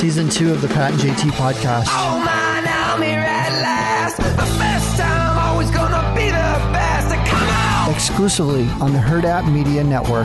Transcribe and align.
season 0.00 0.30
two 0.30 0.50
of 0.50 0.62
the 0.62 0.68
Pat 0.68 0.92
and 0.92 0.98
JT 0.98 1.30
podcast. 1.32 1.84
Oh 1.88 2.22
man, 2.24 2.64
I'm 2.66 3.02
here 3.02 3.18
at 3.18 3.52
last. 3.60 4.16
The 4.16 4.58
best 4.58 4.98
time, 4.98 5.38
always 5.38 5.70
gonna 5.70 6.14
be 6.16 6.24
the 6.24 6.72
best. 6.72 7.14
Come 7.28 7.46
on! 7.46 7.94
Exclusively 7.94 8.66
on 8.82 8.94
the 8.94 8.98
Hurrdat 8.98 9.52
Media 9.52 9.84
Network. 9.84 10.24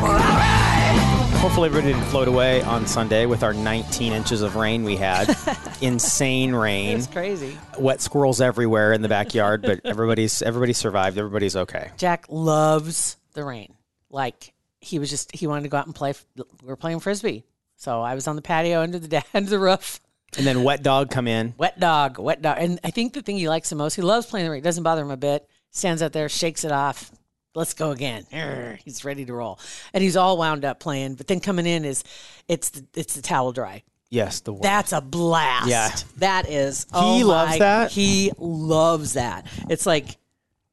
Hopefully, 1.42 1.68
everybody 1.68 1.92
didn't 1.92 2.08
float 2.08 2.30
away 2.30 2.62
on 2.62 2.88
Sunday 2.88 3.26
with 3.26 3.44
our 3.44 3.54
19 3.54 4.14
inches 4.14 4.42
of 4.42 4.56
rain 4.56 4.86
we 4.86 4.96
had. 4.96 5.36
Insane 5.82 6.56
rain. 6.56 6.98
It's 6.98 7.08
crazy. 7.08 7.58
Wet 7.78 8.00
squirrels 8.00 8.40
everywhere 8.40 8.94
in 8.94 9.02
the 9.02 9.10
backyard, 9.10 9.62
but 9.62 9.82
everybody's 9.86 10.42
everybody 10.42 10.72
survived. 10.72 11.18
Everybody's 11.18 11.58
okay. 11.58 11.92
Jack 11.98 12.28
loves 12.30 13.18
the 13.34 13.44
rain. 13.44 13.74
Like 14.10 14.54
he 14.80 15.00
was 15.00 15.10
just 15.10 15.36
he 15.36 15.48
wanted 15.48 15.64
to 15.64 15.68
go 15.68 15.76
out 15.76 15.86
and 15.86 15.94
play. 15.94 16.14
We 16.38 16.46
were 16.64 16.78
playing 16.78 17.02
frisbee, 17.02 17.44
so 17.86 18.02
I 18.02 18.16
was 18.16 18.28
on 18.28 18.36
the 18.36 18.42
patio 18.42 18.82
under 18.82 18.98
the 18.98 19.24
under 19.34 19.50
the 19.50 19.60
roof. 19.60 20.00
And 20.38 20.46
then 20.46 20.64
wet 20.64 20.84
dog 20.84 21.12
come 21.12 21.28
in. 21.28 21.54
Wet 21.58 21.80
dog, 21.80 22.18
wet 22.20 22.42
dog, 22.42 22.58
and 22.60 22.80
I 22.84 22.90
think 22.90 23.14
the 23.14 23.22
thing 23.22 23.38
he 23.38 23.48
likes 23.48 23.70
the 23.70 23.76
most, 23.76 23.96
he 23.96 24.02
loves 24.02 24.26
playing 24.26 24.46
the 24.46 24.52
rain. 24.52 24.64
Doesn't 24.64 24.84
bother 24.84 25.04
him 25.04 25.12
a 25.12 25.18
bit. 25.18 25.48
Stands 25.70 26.02
out 26.02 26.12
there, 26.12 26.28
shakes 26.28 26.66
it 26.66 26.72
off. 26.72 27.12
Let's 27.54 27.74
go 27.74 27.92
again. 27.92 28.26
Arr, 28.34 28.80
he's 28.84 29.06
ready 29.06 29.24
to 29.26 29.34
roll, 29.34 29.60
and 29.94 30.04
he's 30.04 30.18
all 30.18 30.38
wound 30.38 30.66
up 30.66 30.80
playing. 30.80 31.16
But 31.16 31.28
then 31.28 31.40
coming 31.40 31.66
in 31.66 31.86
is, 31.86 32.04
it's 32.50 32.72
the, 32.72 32.86
it's 32.96 33.16
the 33.16 33.22
towel 33.22 33.54
dry. 33.54 33.84
Yes, 34.10 34.42
the 34.42 34.52
worst. 34.52 34.64
That's 34.64 34.92
a 34.92 35.00
blast. 35.02 35.68
Yeah. 35.68 35.96
That 36.18 36.50
is. 36.50 36.86
He 36.86 36.90
oh 36.94 37.28
loves 37.28 37.52
my- 37.52 37.60
that? 37.60 37.92
He 37.92 38.32
loves 38.38 39.14
that. 39.14 39.48
It's 39.70 39.86
like 39.86 40.18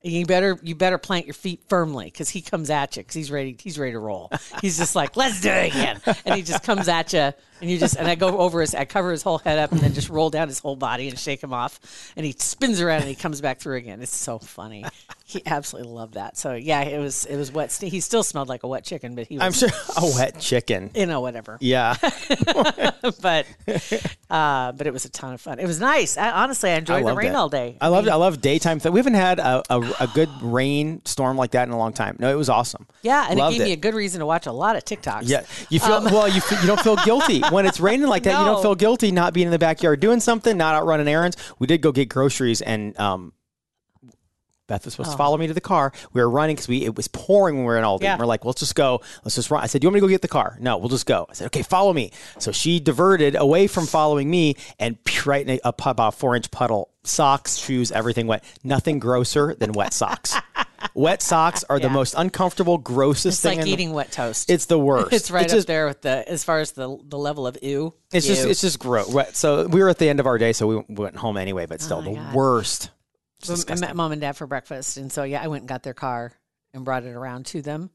you 0.02 0.27
better 0.27 0.59
you 0.62 0.74
better 0.74 0.98
plant 0.98 1.27
your 1.27 1.34
feet 1.34 1.61
firmly 1.69 2.06
because 2.06 2.29
he 2.29 2.41
comes 2.41 2.70
at 2.70 2.97
you 2.97 3.02
because 3.02 3.15
he's 3.15 3.30
ready 3.30 3.56
he's 3.61 3.79
ready 3.79 3.92
to 3.92 3.98
roll. 3.98 4.30
He's 4.61 4.78
just 4.78 4.97
like 4.97 5.16
let's 5.16 5.41
do 5.41 5.51
it 5.51 5.73
again, 5.73 6.01
and 6.25 6.34
he 6.34 6.42
just 6.42 6.65
comes 6.65 6.88
at 6.88 7.12
you, 7.12 7.33
and 7.61 7.70
you 7.70 7.78
just 7.78 7.97
and 7.97 8.09
I 8.09 8.15
go 8.15 8.38
over 8.38 8.61
his 8.61 8.75
I 8.75 8.84
cover 8.84 9.12
his 9.12 9.23
whole 9.23 9.38
head 9.38 9.59
up 9.59 9.70
and 9.73 9.80
then 9.80 9.95
just 9.95 10.09
roll 10.09 10.30
down 10.30 10.48
his 10.48 10.59
whole 10.59 10.77
body 10.77 11.09
and 11.09 11.19
shake 11.19 11.42
him 11.42 11.52
off, 11.52 12.12
and 12.16 12.27
he 12.27 12.33
spins 12.33 12.81
around 12.81 13.00
and 13.00 13.09
he 13.09 13.14
comes 13.14 13.41
back 13.41 13.61
through 13.61 13.77
again. 13.77 14.03
It's 14.03 14.14
so 14.14 14.39
funny. 14.39 14.84
He 15.33 15.42
absolutely 15.47 15.92
loved 15.92 16.14
that. 16.14 16.36
So 16.36 16.55
yeah, 16.55 16.83
it 16.83 16.98
was 16.98 17.25
it 17.27 17.36
was 17.36 17.50
wet. 17.50 17.72
He 17.72 18.00
still 18.00 18.22
smelled 18.22 18.48
like 18.48 18.62
a 18.64 18.69
wet 18.69 18.84
chicken, 18.84 19.14
but 19.14 19.27
he 19.27 19.38
was 19.38 19.42
I'm 19.42 19.52
sure 19.52 19.69
a 19.97 20.05
wet 20.16 20.38
chicken. 20.41 20.91
you 20.94 21.06
know 21.06 21.20
whatever 21.20 21.56
Yeah. 21.61 21.97
but 23.22 23.47
uh, 24.30 24.72
but 24.72 24.86
it 24.86 24.92
was 24.92 25.05
a 25.05 25.10
ton 25.10 25.34
of 25.34 25.41
fun. 25.41 25.58
It 25.58 25.66
was 25.66 25.80
nice. 25.80 26.16
I, 26.16 26.30
honestly, 26.30 26.70
I 26.70 26.75
enjoyed 26.75 27.06
the 27.06 27.14
rain 27.14 27.33
it. 27.33 27.34
all 27.36 27.48
day. 27.48 27.77
I 27.80 27.88
love 27.88 28.08
I 28.08 28.14
love 28.14 28.41
daytime. 28.41 28.80
Th- 28.80 28.92
we 28.92 28.98
haven't 28.98 29.14
had 29.14 29.38
a, 29.38 29.62
a, 29.70 29.80
a 30.00 30.06
good 30.14 30.28
rain 30.42 31.03
storm 31.05 31.36
like 31.36 31.53
that 31.53 31.69
in 31.69 31.72
a 31.75 31.78
long 31.78 31.92
time. 31.92 32.16
No, 32.19 32.30
it 32.30 32.36
was 32.36 32.48
awesome. 32.48 32.86
Yeah, 33.03 33.27
and 33.28 33.38
Loved 33.38 33.55
it 33.55 33.58
gave 33.58 33.62
it. 33.62 33.69
me 33.69 33.72
a 33.72 33.77
good 33.77 33.94
reason 33.94 34.20
to 34.20 34.27
watch 34.27 34.47
a 34.47 34.53
lot 34.53 34.77
of 34.77 34.84
TikToks. 34.84 35.22
Yeah, 35.25 35.44
you 35.70 35.80
feel 35.80 36.03
well. 36.05 36.28
You 36.28 36.41
feel, 36.41 36.60
you 36.60 36.66
don't 36.66 36.80
feel 36.80 36.97
guilty 37.05 37.41
when 37.50 37.66
it's 37.66 37.80
raining 37.80 38.06
like 38.08 38.25
that. 38.25 38.33
You 38.33 38.36
Um, 38.36 38.47
don't 38.47 38.62
feel 38.62 38.75
guilty 38.75 39.12
not 39.12 39.33
being 39.34 39.47
in 39.47 39.50
the 39.53 39.58
backyard 39.58 40.00
doing 40.00 40.20
something, 40.20 40.56
not 40.56 40.75
out 40.75 40.86
running 40.86 41.08
errands. 41.08 41.36
We 41.58 41.66
did 41.66 41.80
go 41.83 41.92
get 41.92 42.08
groceries, 42.08 42.60
and 42.62 42.98
um, 42.98 43.33
Beth 44.69 44.85
was 44.85 44.95
supposed 44.95 45.09
Oh. 45.11 45.13
to 45.13 45.19
follow 45.19 45.37
me 45.37 45.47
to 45.49 45.55
the 45.55 45.61
car. 45.61 45.93
We 46.13 46.21
were 46.21 46.31
running 46.31 46.55
because 46.57 46.69
we 46.69 46.85
it 46.85 46.95
was 46.97 47.09
pouring 47.09 47.57
when 47.57 47.65
we 47.65 47.67
were 47.67 47.79
in 47.79 47.85
Aldi. 47.85 48.03
Yeah. 48.03 48.17
We're 48.19 48.27
like, 48.27 48.45
let's 48.45 48.61
just 48.61 48.75
go. 48.75 49.01
Let's 49.25 49.35
just 49.35 49.51
run. 49.51 49.63
I 49.63 49.67
said, 49.67 49.81
do 49.81 49.85
you 49.87 49.89
want 49.89 49.95
me 49.95 50.01
to 50.01 50.07
go 50.07 50.09
get 50.11 50.23
the 50.23 50.29
car? 50.29 50.57
No, 50.61 50.79
we'll 50.79 50.89
just 50.89 51.05
go. 51.07 51.27
I 51.29 51.35
said, 51.35 51.47
okay, 51.47 51.63
follow 51.63 51.93
me. 51.93 52.13
So 52.39 52.53
she 52.53 52.79
diverted 52.81 53.35
away 53.35 53.67
from 53.67 53.87
following 53.87 54.31
me 54.31 54.55
and 54.79 54.97
right 55.27 55.47
in 55.47 55.59
a, 55.65 55.69
a 55.69 55.75
about 55.87 56.15
four 56.15 56.37
inch 56.37 56.51
puddle. 56.51 56.91
Socks, 57.05 57.57
shoes, 57.57 57.91
everything 57.91 58.29
wet. 58.29 58.45
Nothing 58.63 59.01
grosser 59.01 59.55
than 59.57 59.73
wet 59.73 59.93
socks. 59.93 60.37
wet 60.95 61.21
socks 61.21 61.65
are 61.69 61.81
the 61.81 61.89
most 61.91 62.15
uncomfortable, 62.17 62.79
grossest 62.79 63.27
It's 63.27 63.41
thing. 63.41 63.59
like 63.59 63.59
in 63.59 63.65
the- 63.65 63.73
eating 63.73 63.93
wet 63.93 64.13
toast. 64.13 64.49
it's 64.49 64.67
the 64.67 64.79
worst. 64.89 65.13
It's 65.13 65.29
right 65.33 65.43
It's 65.45 65.53
up 65.53 65.57
just- 65.57 65.67
there 65.67 65.87
with 65.89 66.03
the 66.03 66.29
as 66.29 66.45
far 66.45 66.61
as 66.61 66.71
the 66.73 66.97
the 67.03 67.19
level 67.19 67.49
of 67.49 67.59
ew. 67.61 67.93
It's 68.13 68.25
just 68.29 68.47
it's 68.47 68.61
just 68.61 68.79
gross. 68.79 69.13
So 69.37 69.67
we 69.67 69.83
were 69.83 69.89
at 69.89 69.99
the 69.99 70.09
end 70.09 70.21
of 70.21 70.27
our 70.29 70.39
day, 70.39 70.53
so 70.53 70.69
we 70.69 70.85
went 70.95 71.17
home 71.17 71.37
anyway. 71.37 71.67
But 71.67 71.81
oh 71.81 71.85
still, 71.85 71.99
Oh 71.99 72.03
the 72.03 72.15
God. 72.15 72.35
worst. 72.35 72.91
I 73.51 73.75
met 73.77 73.97
mom 73.97 74.12
and 74.12 74.21
dad 74.21 74.33
for 74.33 74.47
breakfast, 74.47 74.97
and 74.97 75.11
so 75.11 75.23
yeah, 75.25 75.43
I 75.43 75.48
went 75.48 75.62
and 75.62 75.69
got 75.69 75.83
their 75.83 75.95
car 75.95 76.33
and 76.75 76.84
brought 76.84 77.05
it 77.05 77.15
around 77.15 77.47
to 77.47 77.62
them, 77.62 77.91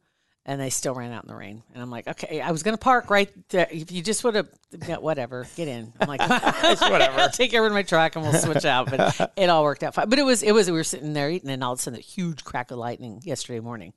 and 0.46 0.62
they 0.62 0.70
still 0.70 0.94
ran 0.94 1.12
out 1.12 1.24
in 1.24 1.28
the 1.28 1.36
rain. 1.36 1.64
And 1.74 1.82
I'm 1.82 1.90
like, 1.90 2.08
okay, 2.08 2.42
I 2.42 2.52
was 2.52 2.64
gonna 2.64 2.78
park 2.78 3.10
right 3.10 3.30
there. 3.50 3.68
If 3.72 3.92
you 3.92 4.02
just 4.02 4.24
would 4.24 4.36
have, 4.36 4.50
yeah, 4.88 4.98
whatever, 4.98 5.48
get 5.56 5.68
in. 5.68 5.94
I'm 6.00 6.08
like, 6.08 6.22
whatever, 6.82 7.20
I'll 7.20 7.30
take 7.30 7.54
over 7.54 7.70
my 7.70 7.84
truck 7.84 8.16
and 8.16 8.24
we'll 8.24 8.34
switch 8.34 8.66
out. 8.66 8.90
But 8.90 9.32
it 9.38 9.50
all 9.50 9.64
worked 9.64 9.84
out 9.84 9.94
fine. 9.96 10.10
But 10.10 10.20
it 10.20 10.24
was, 10.24 10.44
it 10.44 10.54
was, 10.54 10.68
we 10.68 10.78
were 10.78 10.84
sitting 10.84 11.14
there 11.14 11.30
eating, 11.30 11.50
and 11.50 11.64
all 11.64 11.74
of 11.74 11.80
a 11.80 11.82
sudden, 11.82 12.00
a 12.00 12.02
huge 12.02 12.44
crack 12.44 12.72
of 12.72 12.78
lightning 12.78 13.22
yesterday 13.24 13.60
morning. 13.60 13.94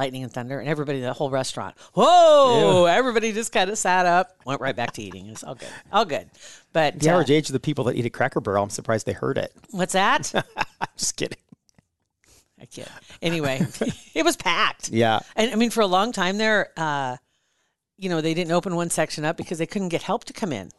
Lightning 0.00 0.22
and 0.22 0.32
thunder, 0.32 0.58
and 0.58 0.66
everybody, 0.66 1.00
the 1.02 1.12
whole 1.12 1.28
restaurant, 1.28 1.76
whoa! 1.92 2.86
Everybody 2.86 3.32
just 3.32 3.52
kind 3.52 3.68
of 3.68 3.76
sat 3.76 4.06
up, 4.06 4.34
went 4.46 4.58
right 4.62 4.74
back 4.74 4.92
to 4.92 5.02
eating. 5.02 5.26
It 5.26 5.32
was 5.32 5.44
all 5.44 5.54
good, 5.54 5.68
all 5.92 6.06
good. 6.06 6.30
But 6.72 6.98
the 6.98 7.10
uh, 7.10 7.12
average 7.12 7.30
age 7.30 7.50
of 7.50 7.52
the 7.52 7.60
people 7.60 7.84
that 7.84 7.96
eat 7.96 8.06
a 8.06 8.10
Cracker 8.10 8.40
Barrel, 8.40 8.64
I'm 8.64 8.70
surprised 8.70 9.04
they 9.04 9.12
heard 9.12 9.36
it. 9.36 9.52
what's 9.72 9.92
that? 9.92 10.32
I'm 10.34 10.42
Just 10.96 11.18
kidding. 11.18 11.36
I 12.58 12.64
kid. 12.64 12.88
Anyway, 13.20 13.60
it 14.14 14.24
was 14.24 14.38
packed. 14.38 14.88
Yeah. 14.88 15.20
And 15.36 15.52
I 15.52 15.56
mean, 15.56 15.68
for 15.68 15.82
a 15.82 15.86
long 15.86 16.12
time 16.12 16.38
there, 16.38 16.70
uh, 16.78 17.18
you 17.98 18.08
know, 18.08 18.22
they 18.22 18.32
didn't 18.32 18.52
open 18.52 18.76
one 18.76 18.88
section 18.88 19.26
up 19.26 19.36
because 19.36 19.58
they 19.58 19.66
couldn't 19.66 19.90
get 19.90 20.00
help 20.00 20.24
to 20.24 20.32
come 20.32 20.50
in. 20.50 20.70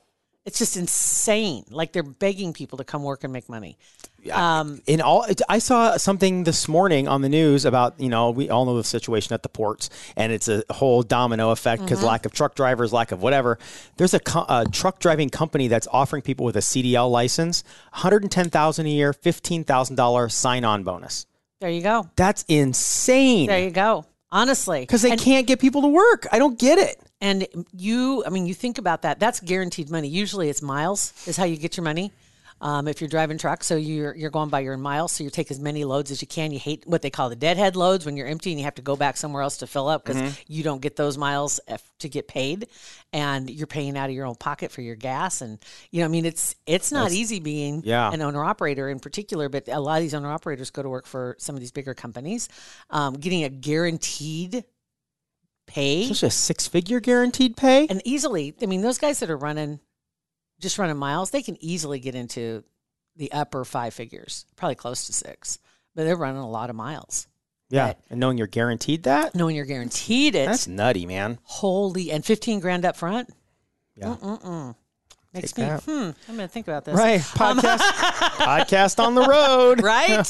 It's 0.44 0.58
just 0.58 0.76
insane. 0.76 1.66
Like 1.70 1.92
they're 1.94 2.02
begging 2.02 2.52
people 2.54 2.80
to 2.80 2.84
come 2.84 3.04
work 3.04 3.24
and 3.24 3.32
make 3.32 3.48
money. 3.48 3.78
Um, 4.32 4.82
In 4.88 5.00
all, 5.02 5.26
I 5.50 5.60
saw 5.60 5.98
something 5.98 6.44
this 6.44 6.68
morning 6.68 7.08
on 7.08 7.22
the 7.22 7.30
news 7.30 7.64
about 7.66 8.00
you 8.00 8.10
know 8.10 8.32
we 8.32 8.50
all 8.50 8.66
know 8.66 8.76
the 8.78 8.84
situation 8.84 9.34
at 9.34 9.44
the 9.44 9.50
ports, 9.50 9.90
and 10.16 10.32
it's 10.32 10.48
a 10.48 10.64
whole 10.72 11.04
domino 11.04 11.52
effect 11.52 11.82
because 11.84 12.04
lack 12.04 12.26
of 12.26 12.32
truck 12.32 12.56
drivers, 12.56 12.92
lack 12.94 13.12
of 13.12 13.22
whatever. 13.22 13.58
There's 13.98 14.14
a, 14.16 14.20
co- 14.20 14.46
a 14.50 14.66
truck 14.72 15.00
driving 15.00 15.30
company 15.30 15.68
that's 15.68 15.88
offering 15.92 16.22
people 16.24 16.46
with 16.46 16.56
a 16.56 16.62
CDL 16.62 17.10
license 17.10 17.64
110,000 17.94 18.86
a 18.86 18.90
year, 18.90 19.14
fifteen 19.14 19.64
thousand 19.64 19.96
dollars 19.96 20.34
sign 20.34 20.64
on 20.66 20.84
bonus. 20.84 21.26
there 21.60 21.70
you 21.70 21.82
go. 21.82 22.10
That's 22.16 22.46
insane. 22.48 23.48
There 23.48 23.60
you 23.64 23.72
go. 23.72 24.06
Honestly, 24.32 24.80
Because 24.82 25.02
they 25.02 25.12
and, 25.12 25.20
can't 25.20 25.46
get 25.46 25.60
people 25.60 25.82
to 25.82 25.88
work. 25.90 26.26
I 26.32 26.40
don't 26.40 26.58
get 26.58 26.78
it. 26.78 27.00
And 27.22 27.48
you, 27.72 28.24
I 28.26 28.30
mean, 28.30 28.46
you 28.48 28.54
think 28.54 28.78
about 28.80 29.04
that. 29.04 29.20
That's 29.20 29.40
guaranteed 29.40 29.90
money. 29.90 30.08
Usually, 30.08 30.50
it's 30.50 30.62
miles 30.62 31.14
is 31.28 31.38
how 31.38 31.46
you 31.46 31.56
get 31.58 31.78
your 31.78 31.84
money. 31.84 32.12
Um, 32.64 32.88
if 32.88 33.02
you're 33.02 33.10
driving 33.10 33.40
trucks, 33.40 33.66
so 33.66 33.76
you're 33.76 34.14
you're 34.16 34.30
going 34.30 34.50
by 34.50 34.60
your 34.60 34.78
miles, 34.78 35.12
so 35.14 35.24
you 35.24 35.32
take 35.32 35.50
as 35.50 35.60
many 35.60 35.84
loads 35.84 36.12
as 36.12 36.22
you 36.22 36.28
can. 36.28 36.52
You 36.52 36.60
hate 36.60 36.84
what 36.86 37.02
they 37.02 37.10
call 37.10 37.28
the 37.30 37.36
deadhead 37.36 37.76
loads 37.76 38.06
when 38.06 38.16
you're 38.16 38.28
empty 38.28 38.52
and 38.52 38.60
you 38.60 38.66
have 38.66 38.76
to 38.76 38.84
go 38.84 38.96
back 38.96 39.18
somewhere 39.18 39.42
else 39.42 39.58
to 39.58 39.68
fill 39.68 39.88
up 39.88 40.06
because 40.06 40.40
you 40.48 40.62
don't 40.62 40.80
get 40.80 40.96
those 40.96 41.18
miles 41.18 41.60
if, 41.68 41.82
to 42.00 42.08
get 42.08 42.28
paid, 42.28 42.68
and 43.12 43.50
you're 43.50 43.66
paying 43.66 43.98
out 43.98 44.10
of 44.12 44.16
your 44.16 44.28
own 44.28 44.36
pocket 44.36 44.72
for 44.72 44.82
your 44.82 44.94
gas. 44.96 45.42
And 45.42 45.58
you 45.90 46.02
know, 46.02 46.06
I 46.06 46.10
mean, 46.10 46.24
it's 46.26 46.54
it's 46.68 46.92
not 46.92 47.12
easy 47.12 47.40
being 47.40 47.82
Yeah. 47.84 48.12
an 48.12 48.22
owner 48.22 48.44
operator 48.44 48.90
in 48.90 49.00
particular, 49.00 49.50
but 49.50 49.68
a 49.68 49.80
lot 49.80 49.96
of 49.98 50.04
these 50.04 50.14
owner 50.14 50.30
operators 50.32 50.70
go 50.70 50.84
to 50.84 50.90
work 50.90 51.08
for 51.08 51.36
some 51.40 51.56
of 51.56 51.62
these 51.62 51.72
bigger 51.72 51.96
companies, 51.96 52.48
um, 52.92 53.16
getting 53.16 53.44
a 53.44 53.50
guaranteed 53.50 54.66
pay 55.74 56.08
Such 56.08 56.24
a 56.24 56.30
six 56.30 56.68
figure 56.68 57.00
guaranteed 57.00 57.56
pay. 57.58 57.88
and 57.88 58.02
easily 58.06 58.54
i 58.62 58.66
mean 58.66 58.82
those 58.82 58.98
guys 58.98 59.20
that 59.20 59.30
are 59.30 59.38
running 59.38 59.80
just 60.60 60.78
running 60.78 60.98
miles 60.98 61.32
they 61.32 61.42
can 61.42 61.58
easily 61.64 62.00
get 62.00 62.16
into 62.16 62.64
the 63.16 63.32
upper 63.32 63.64
five 63.66 63.94
figures 63.94 64.46
probably 64.56 64.76
close 64.76 65.06
to 65.08 65.14
six 65.14 65.60
but 65.96 66.04
they're 66.06 66.16
running 66.16 66.42
a 66.42 66.50
lot 66.50 66.70
of 66.70 66.76
miles 66.76 67.28
yeah. 67.74 67.94
And 68.10 68.20
knowing 68.20 68.38
you're 68.38 68.48
guaranteed 68.48 69.04
that, 69.04 69.34
knowing 69.34 69.56
you're 69.56 69.64
guaranteed 69.64 70.36
it 70.36 70.46
that's 70.48 70.68
nutty, 70.68 71.06
man. 71.06 71.40
holy 71.44 72.12
and 72.12 72.26
15 72.26 72.60
grand 72.60 72.84
up 72.84 72.98
front 72.98 73.30
Yeah. 73.96 74.16
Mm-mm-mm. 74.22 74.76
makes 75.34 75.58
me 75.58 75.64
hmm 75.66 75.92
i'm 76.28 76.36
gonna 76.36 76.48
think 76.50 76.68
about 76.68 76.84
this 76.84 76.96
Right. 76.96 77.22
Um, 77.40 77.58
podcast, 77.60 77.78
podcast 77.80 79.00
on 79.02 79.16
the 79.16 79.22
road. 79.26 79.82
right 79.82 80.28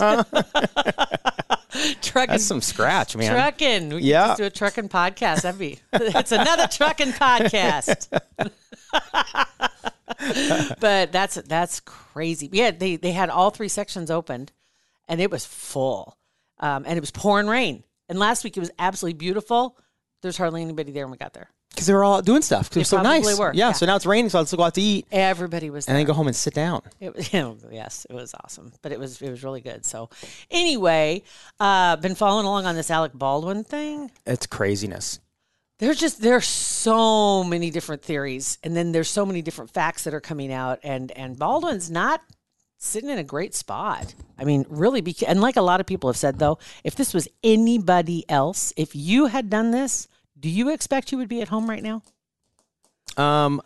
trucking 2.01 2.31
That's 2.33 2.43
some 2.45 2.61
scratch, 2.61 3.15
man. 3.15 3.31
trucking 3.31 3.89
we 3.89 4.01
Yeah. 4.03 4.27
just 4.27 4.37
do 4.39 4.43
a 4.45 4.49
trucking 4.49 4.89
podcast. 4.89 5.41
That'd 5.43 5.59
be 5.59 5.79
it's 5.93 6.31
another 6.31 6.67
trucking 6.67 7.11
podcast. 7.13 8.07
But 10.79 11.11
that's 11.11 11.35
that's 11.35 11.79
crazy. 11.79 12.49
Yeah 12.51 12.71
they 12.71 12.95
they 12.95 13.11
had 13.11 13.29
all 13.29 13.49
three 13.49 13.67
sections 13.69 14.11
opened 14.11 14.51
and 15.07 15.19
it 15.19 15.31
was 15.31 15.45
full. 15.45 16.17
Um, 16.59 16.83
and 16.85 16.95
it 16.95 17.01
was 17.01 17.09
pouring 17.11 17.47
rain. 17.47 17.83
And 18.07 18.19
last 18.19 18.43
week 18.43 18.55
it 18.55 18.59
was 18.59 18.69
absolutely 18.77 19.17
beautiful. 19.17 19.77
There's 20.21 20.37
hardly 20.37 20.61
anybody 20.61 20.91
there 20.91 21.05
when 21.05 21.11
we 21.11 21.17
got 21.17 21.33
there 21.33 21.49
Because 21.71 21.87
they 21.87 21.93
were 21.93 22.03
all 22.03 22.21
doing 22.21 22.41
stuff. 22.41 22.69
'cause 22.69 22.77
it 22.77 22.79
was 22.81 22.87
so 22.89 22.97
probably 22.97 23.21
nice. 23.21 23.39
were, 23.39 23.53
Yeah, 23.53 23.67
yeah. 23.67 23.71
So 23.73 23.85
now 23.85 23.95
it's 23.95 24.05
raining, 24.05 24.29
so 24.29 24.39
let's 24.39 24.53
go 24.53 24.61
out 24.63 24.73
to 24.75 24.81
eat 24.81 25.07
everybody 25.11 25.69
was 25.69 25.87
and 25.87 25.95
there 25.95 25.99
then 26.01 26.05
go 26.07 26.13
home 26.13 26.27
and 26.27 26.35
sit 26.35 26.53
down. 26.53 26.81
It 26.99 27.15
was, 27.15 27.31
yes, 27.71 28.05
it 28.09 28.13
was 28.13 28.33
awesome, 28.43 28.73
but 28.81 28.91
it 28.91 28.99
was 28.99 29.21
it 29.21 29.29
was 29.29 29.43
really 29.43 29.61
good. 29.61 29.85
So, 29.85 30.09
anyway, 30.49 31.23
uh, 31.59 31.95
been 31.95 32.15
following 32.15 32.45
along 32.45 32.65
on 32.65 32.75
this 32.75 32.91
Alec 32.91 33.13
Baldwin 33.13 33.63
thing. 33.63 34.11
It's 34.25 34.45
craziness. 34.45 35.19
There's 35.79 35.97
just 35.97 36.21
there's 36.21 36.45
so 36.47 37.43
many 37.43 37.71
different 37.71 38.03
theories, 38.03 38.57
and 38.63 38.75
then 38.75 38.91
there's 38.91 39.09
so 39.09 39.25
many 39.25 39.41
different 39.41 39.71
facts 39.71 40.03
that 40.03 40.13
are 40.13 40.21
coming 40.21 40.51
out, 40.53 40.79
and 40.83 41.11
and 41.13 41.39
Baldwin's 41.39 41.89
not 41.89 42.21
sitting 42.77 43.09
in 43.09 43.17
a 43.17 43.23
great 43.23 43.55
spot. 43.55 44.13
I 44.37 44.43
mean, 44.43 44.65
really, 44.69 45.01
be, 45.01 45.15
and 45.27 45.39
like 45.39 45.55
a 45.55 45.61
lot 45.61 45.79
of 45.79 45.85
people 45.87 46.09
have 46.09 46.17
said 46.17 46.37
though, 46.39 46.59
if 46.83 46.95
this 46.95 47.13
was 47.13 47.27
anybody 47.43 48.25
else, 48.29 48.73
if 48.75 48.95
you 48.95 49.27
had 49.27 49.49
done 49.49 49.71
this, 49.71 50.07
do 50.41 50.49
you 50.49 50.69
expect 50.69 51.11
you 51.13 51.17
would 51.19 51.29
be 51.29 51.41
at 51.41 51.47
home 51.47 51.69
right 51.69 51.81
now? 51.83 52.01
Um, 53.17 53.61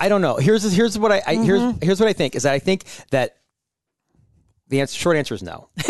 I 0.00 0.08
don't 0.08 0.20
know. 0.20 0.36
Here's 0.36 0.70
here's 0.72 0.98
what 0.98 1.12
I, 1.12 1.22
I 1.26 1.34
here's 1.36 1.60
Mm-hmm. 1.62 1.78
here's 1.84 2.00
what 2.00 2.08
I 2.08 2.12
think 2.12 2.34
is 2.36 2.42
that 2.42 2.52
I 2.52 2.58
think 2.58 2.84
that 3.10 3.36
the 4.68 4.80
answer, 4.80 4.98
short 4.98 5.16
answer 5.16 5.34
is 5.34 5.42
no. 5.42 5.68
but, 5.76 5.88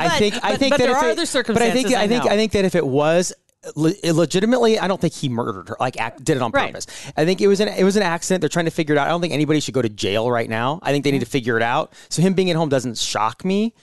I 0.00 0.18
think 0.18 0.34
I 0.42 0.56
think 0.56 0.72
but 0.72 0.78
that 0.78 0.86
there 0.86 0.90
if 0.90 0.96
are 1.02 1.08
it- 1.10 1.18
other 1.32 1.52
But 1.52 1.62
I 1.62 1.70
think 1.70 1.88
I 1.94 2.02
I 2.02 2.08
think. 2.08 2.24
I 2.26 2.36
think 2.36 2.52
that 2.52 2.64
if 2.64 2.74
it 2.74 2.86
was 2.86 3.32
le- 3.76 3.92
legitimately, 4.12 4.78
I 4.78 4.88
don't 4.88 5.00
think 5.00 5.12
he 5.12 5.28
murdered 5.28 5.68
her. 5.68 5.76
Like 5.78 6.00
act, 6.00 6.24
did 6.24 6.36
it 6.36 6.42
on 6.42 6.50
Right. 6.50 6.72
purpose. 6.72 6.86
I 7.16 7.24
think 7.24 7.40
it 7.40 7.46
was 7.46 7.60
an 7.60 7.68
it 7.68 7.84
was 7.84 7.96
an 7.96 8.02
accident. 8.02 8.40
They're 8.40 8.48
trying 8.48 8.64
to 8.64 8.70
figure 8.70 8.94
it 8.94 8.98
out. 8.98 9.06
I 9.06 9.10
don't 9.10 9.20
think 9.20 9.34
anybody 9.34 9.60
should 9.60 9.74
go 9.74 9.82
to 9.82 9.88
jail 9.88 10.30
right 10.30 10.48
now. 10.48 10.80
I 10.82 10.90
think 10.92 11.04
they 11.04 11.10
need 11.12 11.20
to 11.20 11.26
figure 11.26 11.56
it 11.56 11.62
out. 11.62 11.92
So 12.08 12.22
him 12.22 12.32
being 12.34 12.50
at 12.50 12.56
home 12.56 12.68
doesn't 12.70 12.96
shock 12.98 13.44
me. 13.44 13.74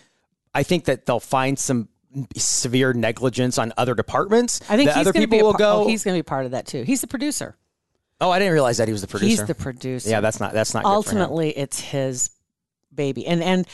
I 0.53 0.63
think 0.63 0.85
that 0.85 1.05
they'll 1.05 1.19
find 1.19 1.57
some 1.59 1.87
severe 2.35 2.93
negligence 2.93 3.57
on 3.57 3.73
other 3.77 3.93
departments. 3.95 4.61
I 4.69 4.77
think 4.77 4.89
that 4.89 4.97
other 4.97 5.13
people 5.13 5.39
will 5.39 5.51
par- 5.53 5.59
go. 5.59 5.71
Oh, 5.83 5.87
he's 5.87 6.03
going 6.03 6.15
to 6.15 6.19
be 6.19 6.23
part 6.23 6.45
of 6.45 6.51
that 6.51 6.65
too. 6.67 6.83
He's 6.83 7.01
the 7.01 7.07
producer. 7.07 7.57
oh, 8.21 8.31
I 8.31 8.39
didn't 8.39 8.53
realize 8.53 8.77
that 8.77 8.87
he 8.87 8.91
was 8.91 9.01
the 9.01 9.07
producer. 9.07 9.41
He's 9.41 9.47
the 9.47 9.55
producer. 9.55 10.09
yeah, 10.09 10.21
that's 10.21 10.39
not 10.39 10.53
that's 10.53 10.73
not 10.73 10.83
good 10.83 10.89
for 11.05 11.11
him. 11.11 11.17
ultimately 11.17 11.49
it's 11.57 11.79
his 11.79 12.29
baby, 12.93 13.25
and 13.27 13.43
and 13.43 13.67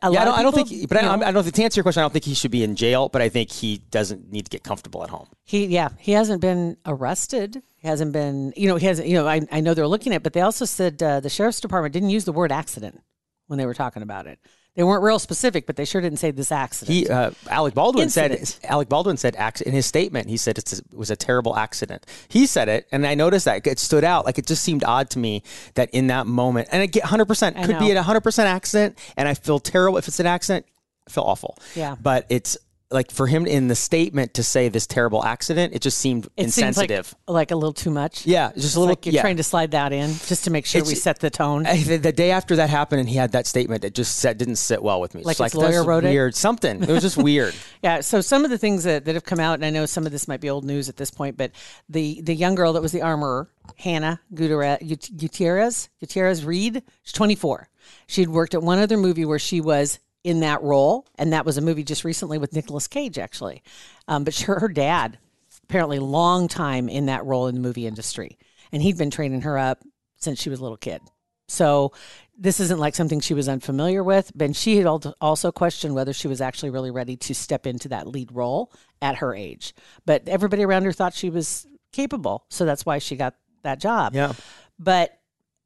a 0.00 0.10
lot 0.10 0.14
Yeah, 0.14 0.22
I 0.22 0.24
don't, 0.24 0.32
of 0.34 0.38
I 0.38 0.42
don't 0.42 0.54
think, 0.68 0.88
but 0.88 0.96
I, 0.98 1.16
know, 1.16 1.26
I 1.26 1.30
don't 1.30 1.42
think 1.42 1.54
to 1.56 1.62
answer 1.62 1.78
your 1.78 1.82
question, 1.82 2.00
I 2.00 2.04
don't 2.04 2.12
think 2.12 2.24
he 2.24 2.32
should 2.34 2.50
be 2.50 2.64
in 2.64 2.74
jail, 2.74 3.10
but 3.10 3.20
I 3.20 3.28
think 3.28 3.50
he 3.50 3.82
doesn't 3.90 4.32
need 4.32 4.46
to 4.46 4.50
get 4.50 4.62
comfortable 4.64 5.02
at 5.04 5.10
home. 5.10 5.28
he 5.44 5.66
yeah 5.66 5.90
he 5.98 6.12
hasn't 6.12 6.40
been 6.40 6.78
arrested. 6.86 7.62
He 7.76 7.88
hasn't 7.88 8.12
been 8.12 8.54
you 8.56 8.66
know 8.66 8.76
he 8.76 8.86
hasn't 8.86 9.08
you 9.08 9.14
know 9.14 9.28
I 9.28 9.42
I 9.52 9.60
know 9.60 9.74
they're 9.74 9.86
looking 9.86 10.12
at, 10.14 10.16
it, 10.16 10.22
but 10.22 10.32
they 10.32 10.40
also 10.40 10.64
said 10.64 11.02
uh, 11.02 11.20
the 11.20 11.28
sheriff's 11.28 11.60
department 11.60 11.92
didn't 11.92 12.08
use 12.10 12.24
the 12.24 12.32
word 12.32 12.50
accident 12.50 13.02
when 13.46 13.58
they 13.58 13.66
were 13.66 13.74
talking 13.74 14.02
about 14.02 14.26
it. 14.26 14.38
They 14.74 14.82
weren't 14.82 15.04
real 15.04 15.20
specific, 15.20 15.66
but 15.66 15.76
they 15.76 15.84
sure 15.84 16.00
didn't 16.00 16.18
say 16.18 16.32
this 16.32 16.50
accident. 16.50 16.96
He, 16.96 17.08
uh, 17.08 17.30
Alec 17.48 17.74
Baldwin 17.74 18.04
Incident. 18.04 18.48
said, 18.48 18.64
Alec 18.70 18.88
Baldwin 18.88 19.16
said 19.16 19.36
in 19.64 19.72
his 19.72 19.86
statement, 19.86 20.28
he 20.28 20.36
said 20.36 20.58
it's 20.58 20.72
a, 20.72 20.76
it 20.78 20.94
was 20.94 21.10
a 21.10 21.16
terrible 21.16 21.56
accident. 21.56 22.04
He 22.26 22.46
said 22.46 22.68
it, 22.68 22.88
and 22.90 23.06
I 23.06 23.14
noticed 23.14 23.44
that 23.44 23.64
it 23.66 23.78
stood 23.78 24.02
out. 24.02 24.24
Like 24.24 24.38
it 24.38 24.46
just 24.46 24.64
seemed 24.64 24.82
odd 24.82 25.10
to 25.10 25.20
me 25.20 25.44
that 25.74 25.90
in 25.90 26.08
that 26.08 26.26
moment, 26.26 26.68
and 26.72 26.82
it 26.82 26.88
get 26.88 27.04
100% 27.04 27.56
I 27.56 27.66
could 27.66 27.78
be 27.78 27.92
a 27.92 28.02
100% 28.02 28.38
accident, 28.44 28.98
and 29.16 29.28
I 29.28 29.34
feel 29.34 29.60
terrible 29.60 29.98
if 29.98 30.08
it's 30.08 30.18
an 30.18 30.26
accident. 30.26 30.66
I 31.06 31.10
feel 31.10 31.24
awful. 31.24 31.58
Yeah. 31.76 31.96
but 32.00 32.26
it's 32.28 32.56
like 32.90 33.10
for 33.10 33.26
him 33.26 33.46
in 33.46 33.68
the 33.68 33.74
statement 33.74 34.34
to 34.34 34.42
say 34.42 34.68
this 34.68 34.86
terrible 34.86 35.24
accident, 35.24 35.74
it 35.74 35.82
just 35.82 35.98
seemed 35.98 36.26
it 36.36 36.50
seems 36.50 36.76
like, 36.76 36.90
insensitive. 36.90 37.14
like 37.26 37.50
a 37.50 37.56
little 37.56 37.72
too 37.72 37.90
much. 37.90 38.26
yeah, 38.26 38.48
it's 38.50 38.56
just 38.56 38.66
It's 38.66 38.74
a 38.76 38.80
little. 38.80 38.92
like 38.92 39.06
you're 39.06 39.14
yeah. 39.14 39.20
trying 39.22 39.38
to 39.38 39.42
slide 39.42 39.72
that 39.72 39.92
in 39.92 40.10
just 40.26 40.44
to 40.44 40.50
make 40.50 40.66
sure 40.66 40.84
we 40.84 40.94
set 40.94 41.18
the 41.18 41.30
tone. 41.30 41.66
I, 41.66 41.82
the, 41.82 41.96
the 41.96 42.12
day 42.12 42.30
after 42.30 42.56
that 42.56 42.70
happened 42.70 43.00
and 43.00 43.08
he 43.08 43.16
had 43.16 43.32
that 43.32 43.46
statement, 43.46 43.84
it 43.84 43.94
just 43.94 44.16
said, 44.16 44.38
didn't 44.38 44.56
sit 44.56 44.82
well 44.82 45.00
with 45.00 45.14
me. 45.14 45.22
It's 45.22 45.40
Like 45.40 45.52
his 45.52 45.54
lawyer 45.54 45.82
wrote 45.84 46.04
it? 46.04 46.10
weird. 46.10 46.34
Something. 46.34 46.82
It 46.82 46.88
was 46.88 47.02
just 47.02 47.16
weird. 47.16 47.54
Yeah. 47.82 48.00
So 48.00 48.20
some 48.22 48.44
of 48.44 48.50
the 48.50 48.56
things 48.56 48.84
that, 48.84 49.04
that 49.04 49.14
have 49.14 49.24
come 49.24 49.40
out, 49.40 49.54
and 49.54 49.64
I 49.64 49.68
know 49.70 49.84
some 49.84 50.06
of 50.06 50.12
this 50.12 50.26
might 50.26 50.40
be 50.40 50.48
old 50.48 50.64
news 50.64 50.88
at 50.88 50.96
this 50.96 51.10
point, 51.10 51.36
but 51.36 51.50
the 51.88 52.20
the 52.22 52.34
young 52.34 52.54
girl 52.54 52.72
that 52.74 52.80
was 52.82 52.92
the 52.92 53.02
armorer, 53.02 53.50
Hannah 53.76 54.20
Gutierrez, 54.32 54.78
Gutierrez, 55.16 55.88
Gutierrez 56.00 56.44
Reed, 56.44 56.82
she's 57.02 57.12
24. 57.12 57.68
She'd 58.06 58.28
worked 58.28 58.54
at 58.54 58.62
one 58.62 58.78
other 58.78 58.96
movie 58.96 59.24
where 59.26 59.38
she 59.38 59.60
was 59.60 59.98
in 60.24 60.40
that 60.40 60.62
role, 60.62 61.06
and 61.16 61.32
that 61.32 61.44
was 61.44 61.58
a 61.58 61.60
movie 61.60 61.84
just 61.84 62.02
recently 62.02 62.38
with 62.38 62.54
Nicolas 62.54 62.88
Cage, 62.88 63.18
actually. 63.18 63.62
Um, 64.08 64.24
but 64.24 64.34
her, 64.40 64.58
her 64.58 64.68
dad, 64.68 65.18
apparently, 65.62 65.98
long 65.98 66.48
time 66.48 66.88
in 66.88 67.06
that 67.06 67.24
role 67.24 67.46
in 67.46 67.54
the 67.54 67.60
movie 67.60 67.86
industry, 67.86 68.38
and 68.72 68.82
he'd 68.82 68.98
been 68.98 69.10
training 69.10 69.42
her 69.42 69.58
up 69.58 69.82
since 70.16 70.40
she 70.40 70.50
was 70.50 70.58
a 70.58 70.62
little 70.62 70.78
kid. 70.78 71.00
So 71.46 71.92
this 72.36 72.58
isn't 72.58 72.80
like 72.80 72.94
something 72.94 73.20
she 73.20 73.34
was 73.34 73.48
unfamiliar 73.48 74.02
with. 74.02 74.32
But 74.34 74.56
she 74.56 74.78
had 74.78 74.86
also 75.20 75.52
questioned 75.52 75.94
whether 75.94 76.12
she 76.12 76.28
was 76.28 76.40
actually 76.40 76.70
really 76.70 76.90
ready 76.90 77.16
to 77.16 77.34
step 77.34 77.66
into 77.66 77.88
that 77.88 78.06
lead 78.06 78.32
role 78.32 78.72
at 79.02 79.16
her 79.16 79.34
age. 79.34 79.74
But 80.06 80.28
everybody 80.28 80.64
around 80.64 80.84
her 80.84 80.92
thought 80.92 81.14
she 81.14 81.30
was 81.30 81.66
capable, 81.92 82.44
so 82.48 82.64
that's 82.64 82.84
why 82.86 82.98
she 82.98 83.16
got 83.16 83.34
that 83.62 83.78
job. 83.78 84.14
Yeah. 84.14 84.32
But 84.78 85.18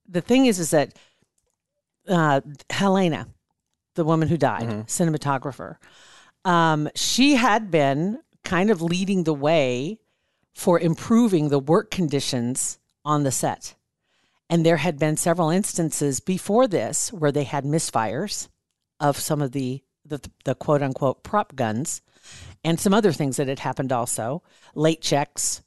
the 0.09 0.21
thing 0.21 0.47
is, 0.47 0.59
is 0.59 0.71
that 0.73 0.99
uh, 2.09 2.41
Halyna, 2.71 3.27
the 3.99 4.05
woman 4.05 4.29
who 4.29 4.39
died, 4.39 4.63
Mm-hmm. 4.69 4.81
cinematographer, 4.83 5.77
um, 6.45 6.89
she 6.95 7.35
had 7.35 7.71
been 7.71 8.21
kind 8.45 8.71
of 8.71 8.81
leading 8.81 9.25
the 9.25 9.35
way 9.35 9.99
for 10.55 10.81
improving 10.81 11.49
the 11.51 11.59
work 11.59 11.91
conditions 11.91 12.79
on 13.05 13.25
the 13.25 13.31
set. 13.33 13.75
And 14.49 14.65
there 14.65 14.79
had 14.79 14.99
been 14.99 15.17
several 15.17 15.51
instances 15.51 16.21
before 16.21 16.67
this 16.67 17.13
where 17.13 17.33
they 17.33 17.45
had 17.45 17.65
misfires 17.65 18.49
of 18.99 19.19
some 19.19 19.43
of 19.43 19.53
the, 19.53 19.83
the, 20.07 20.21
the 20.45 20.55
quote 20.55 20.83
unquote 20.83 21.23
prop 21.23 21.55
guns 21.55 22.01
and 22.65 22.81
some 22.81 22.95
other 22.95 23.13
things 23.13 23.37
that 23.37 23.49
had 23.49 23.59
happened 23.59 23.93
also, 23.93 24.43
late 24.75 25.03
checks, 25.03 25.63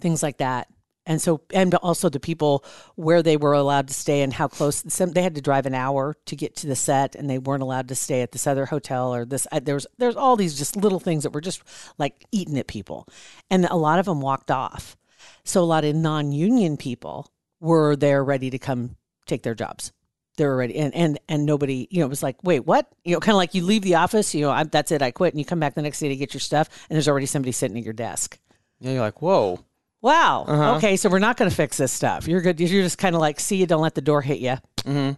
things 0.00 0.22
like 0.22 0.38
that. 0.38 0.68
And 1.06 1.20
so, 1.20 1.42
and 1.52 1.74
also 1.76 2.08
the 2.08 2.20
people 2.20 2.64
where 2.94 3.22
they 3.22 3.36
were 3.36 3.52
allowed 3.52 3.88
to 3.88 3.94
stay 3.94 4.22
and 4.22 4.32
how 4.32 4.48
close. 4.48 4.82
Some 4.88 5.12
they 5.12 5.22
had 5.22 5.34
to 5.34 5.42
drive 5.42 5.66
an 5.66 5.74
hour 5.74 6.16
to 6.26 6.36
get 6.36 6.56
to 6.56 6.66
the 6.66 6.76
set, 6.76 7.14
and 7.14 7.28
they 7.28 7.38
weren't 7.38 7.62
allowed 7.62 7.88
to 7.88 7.94
stay 7.94 8.22
at 8.22 8.32
this 8.32 8.46
other 8.46 8.66
hotel 8.66 9.14
or 9.14 9.24
this. 9.26 9.46
Uh, 9.52 9.60
there 9.60 9.74
was 9.74 9.86
there's 9.98 10.16
all 10.16 10.36
these 10.36 10.56
just 10.56 10.76
little 10.76 11.00
things 11.00 11.22
that 11.22 11.32
were 11.32 11.42
just 11.42 11.62
like 11.98 12.24
eating 12.32 12.58
at 12.58 12.66
people, 12.66 13.06
and 13.50 13.66
a 13.66 13.76
lot 13.76 13.98
of 13.98 14.06
them 14.06 14.20
walked 14.20 14.50
off. 14.50 14.96
So 15.44 15.60
a 15.60 15.64
lot 15.64 15.84
of 15.84 15.94
non-union 15.94 16.78
people 16.78 17.30
were 17.60 17.96
there 17.96 18.24
ready 18.24 18.48
to 18.50 18.58
come 18.58 18.96
take 19.26 19.42
their 19.42 19.54
jobs. 19.54 19.92
They 20.36 20.46
were 20.46 20.56
ready, 20.56 20.76
and 20.76 20.94
and 20.94 21.18
and 21.28 21.44
nobody, 21.44 21.86
you 21.90 22.00
know, 22.00 22.06
it 22.06 22.10
was 22.10 22.22
like, 22.22 22.42
wait, 22.42 22.60
what? 22.60 22.88
You 23.04 23.12
know, 23.12 23.20
kind 23.20 23.34
of 23.34 23.36
like 23.36 23.54
you 23.54 23.62
leave 23.62 23.82
the 23.82 23.96
office, 23.96 24.34
you 24.34 24.40
know, 24.40 24.50
I, 24.50 24.64
that's 24.64 24.90
it, 24.90 25.02
I 25.02 25.10
quit, 25.10 25.34
and 25.34 25.38
you 25.38 25.44
come 25.44 25.60
back 25.60 25.74
the 25.74 25.82
next 25.82 26.00
day 26.00 26.08
to 26.08 26.16
get 26.16 26.32
your 26.32 26.40
stuff, 26.40 26.68
and 26.88 26.96
there's 26.96 27.08
already 27.08 27.26
somebody 27.26 27.52
sitting 27.52 27.76
at 27.76 27.84
your 27.84 27.92
desk. 27.92 28.38
Yeah, 28.80 28.92
you're 28.92 29.00
like, 29.00 29.20
whoa. 29.20 29.60
Wow. 30.04 30.44
Uh-huh. 30.46 30.76
Okay, 30.76 30.96
so 30.96 31.08
we're 31.08 31.18
not 31.18 31.38
going 31.38 31.50
to 31.50 31.56
fix 31.56 31.78
this 31.78 31.90
stuff. 31.90 32.28
You're 32.28 32.42
good. 32.42 32.60
You're 32.60 32.82
just 32.82 32.98
kind 32.98 33.14
of 33.14 33.22
like, 33.22 33.40
see 33.40 33.56
you, 33.56 33.66
don't 33.66 33.80
let 33.80 33.94
the 33.94 34.02
door 34.02 34.20
hit 34.20 34.38
you. 34.38 34.56
Mm-hmm. 34.82 35.12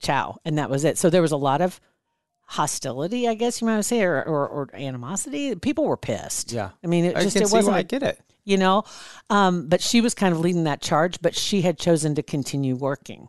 Ciao, 0.00 0.38
and 0.44 0.58
that 0.58 0.68
was 0.68 0.84
it. 0.84 0.98
So 0.98 1.08
there 1.08 1.22
was 1.22 1.32
a 1.32 1.38
lot 1.38 1.62
of 1.62 1.80
hostility, 2.42 3.26
I 3.26 3.32
guess 3.34 3.62
you 3.62 3.66
might 3.66 3.80
say, 3.80 4.02
or, 4.02 4.22
or, 4.22 4.46
or 4.46 4.68
animosity. 4.74 5.54
People 5.56 5.86
were 5.86 5.96
pissed. 5.96 6.52
Yeah. 6.52 6.70
I 6.84 6.86
mean, 6.86 7.06
it 7.06 7.16
I 7.16 7.22
just 7.22 7.36
it 7.36 7.50
wasn't. 7.50 7.76
I 7.76 7.82
get 7.82 8.02
it. 8.02 8.20
you 8.44 8.56
know 8.58 8.84
um, 9.30 9.68
but 9.68 9.80
she 9.80 10.00
was 10.00 10.14
kind 10.14 10.34
of 10.34 10.40
leading 10.40 10.64
that 10.64 10.80
charge 10.82 11.20
but 11.22 11.34
she 11.34 11.62
had 11.62 11.78
chosen 11.78 12.14
to 12.16 12.22
continue 12.22 12.74
working 12.74 13.28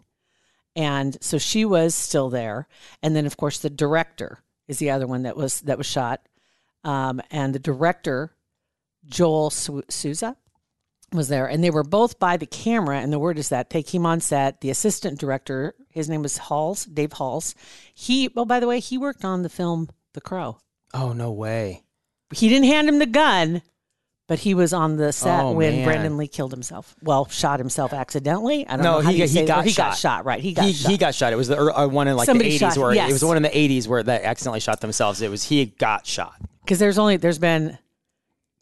and 0.75 1.17
so 1.21 1.37
she 1.37 1.63
was 1.65 1.93
still 1.95 2.29
there 2.29 2.67
and 3.03 3.15
then 3.15 3.25
of 3.25 3.37
course 3.37 3.59
the 3.59 3.69
director 3.69 4.39
is 4.67 4.79
the 4.79 4.89
other 4.89 5.05
one 5.07 5.23
that 5.23 5.35
was 5.37 5.61
that 5.61 5.77
was 5.77 5.85
shot 5.85 6.21
um, 6.83 7.21
and 7.29 7.53
the 7.53 7.59
director 7.59 8.33
joel 9.05 9.49
Su- 9.49 9.83
souza 9.89 10.37
was 11.13 11.27
there 11.27 11.45
and 11.47 11.63
they 11.63 11.69
were 11.69 11.83
both 11.83 12.19
by 12.19 12.37
the 12.37 12.45
camera 12.45 12.99
and 12.99 13.11
the 13.11 13.19
word 13.19 13.37
is 13.37 13.49
that 13.49 13.69
they 13.71 13.83
came 13.83 14.05
on 14.05 14.19
set 14.21 14.61
the 14.61 14.69
assistant 14.69 15.19
director 15.19 15.73
his 15.89 16.07
name 16.07 16.21
was 16.21 16.37
halls 16.37 16.85
dave 16.85 17.11
halls 17.13 17.53
he 17.93 18.29
oh 18.37 18.45
by 18.45 18.59
the 18.61 18.67
way 18.67 18.79
he 18.79 18.97
worked 18.97 19.25
on 19.25 19.41
the 19.43 19.49
film 19.49 19.89
the 20.13 20.21
crow 20.21 20.57
Oh, 20.93 21.13
no 21.13 21.31
way. 21.31 21.83
he 22.33 22.49
didn't 22.49 22.65
hand 22.67 22.89
him 22.89 22.99
the 22.99 23.05
gun, 23.05 23.61
but 24.27 24.39
he 24.39 24.53
was 24.53 24.73
on 24.73 24.97
the 24.97 25.13
set 25.13 25.41
Oh, 25.41 25.53
when 25.53 25.73
man. 25.77 25.85
Brandon 25.85 26.17
Lee 26.17 26.27
killed 26.27 26.51
himself. 26.51 26.95
Well, 27.01 27.29
shot 27.29 27.59
himself 27.59 27.93
accidentally. 27.93 28.67
I 28.67 28.75
don't 28.75 28.83
No, 28.83 28.91
know. 28.97 29.01
How 29.01 29.11
he 29.11 29.17
do 29.17 29.23
you 29.23 29.27
got- 29.27 29.39
he 29.39 29.45
got 29.45 29.65
he 29.65 29.71
got 29.73 29.91
shot. 29.91 29.97
shot. 29.97 30.25
Right, 30.25 30.41
he 30.41 30.51
got 30.53 30.65
he, 30.65 30.73
shot. 30.73 30.91
he 30.91 30.97
got 30.97 31.15
shot. 31.15 31.31
It 31.31 31.37
was 31.37 31.47
the 31.47 31.57
uh, 31.57 31.87
one 31.87 32.09
in 32.09 32.17
like 32.17 32.25
Somebody 32.25 32.49
the 32.49 32.55
80s 32.57 32.59
shot- 32.73 32.77
where 32.77 32.93
yes. 32.93 33.09
it 33.09 33.13
was 33.13 33.21
the 33.21 33.27
one 33.27 33.37
in 33.37 33.43
the 33.43 33.49
80s 33.49 33.87
where 33.87 34.03
they 34.03 34.21
accidentally 34.21 34.59
shot 34.59 34.81
themselves. 34.81 35.21
It 35.21 35.29
was 35.31 35.43
he 35.45 35.65
got 35.67 36.05
shot. 36.05 36.35
because 36.65 36.77
there's 36.79 36.97
only 36.97 37.15
there's 37.15 37.39
been 37.39 37.77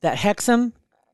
that 0.01 0.17
Hexum, 0.17 0.73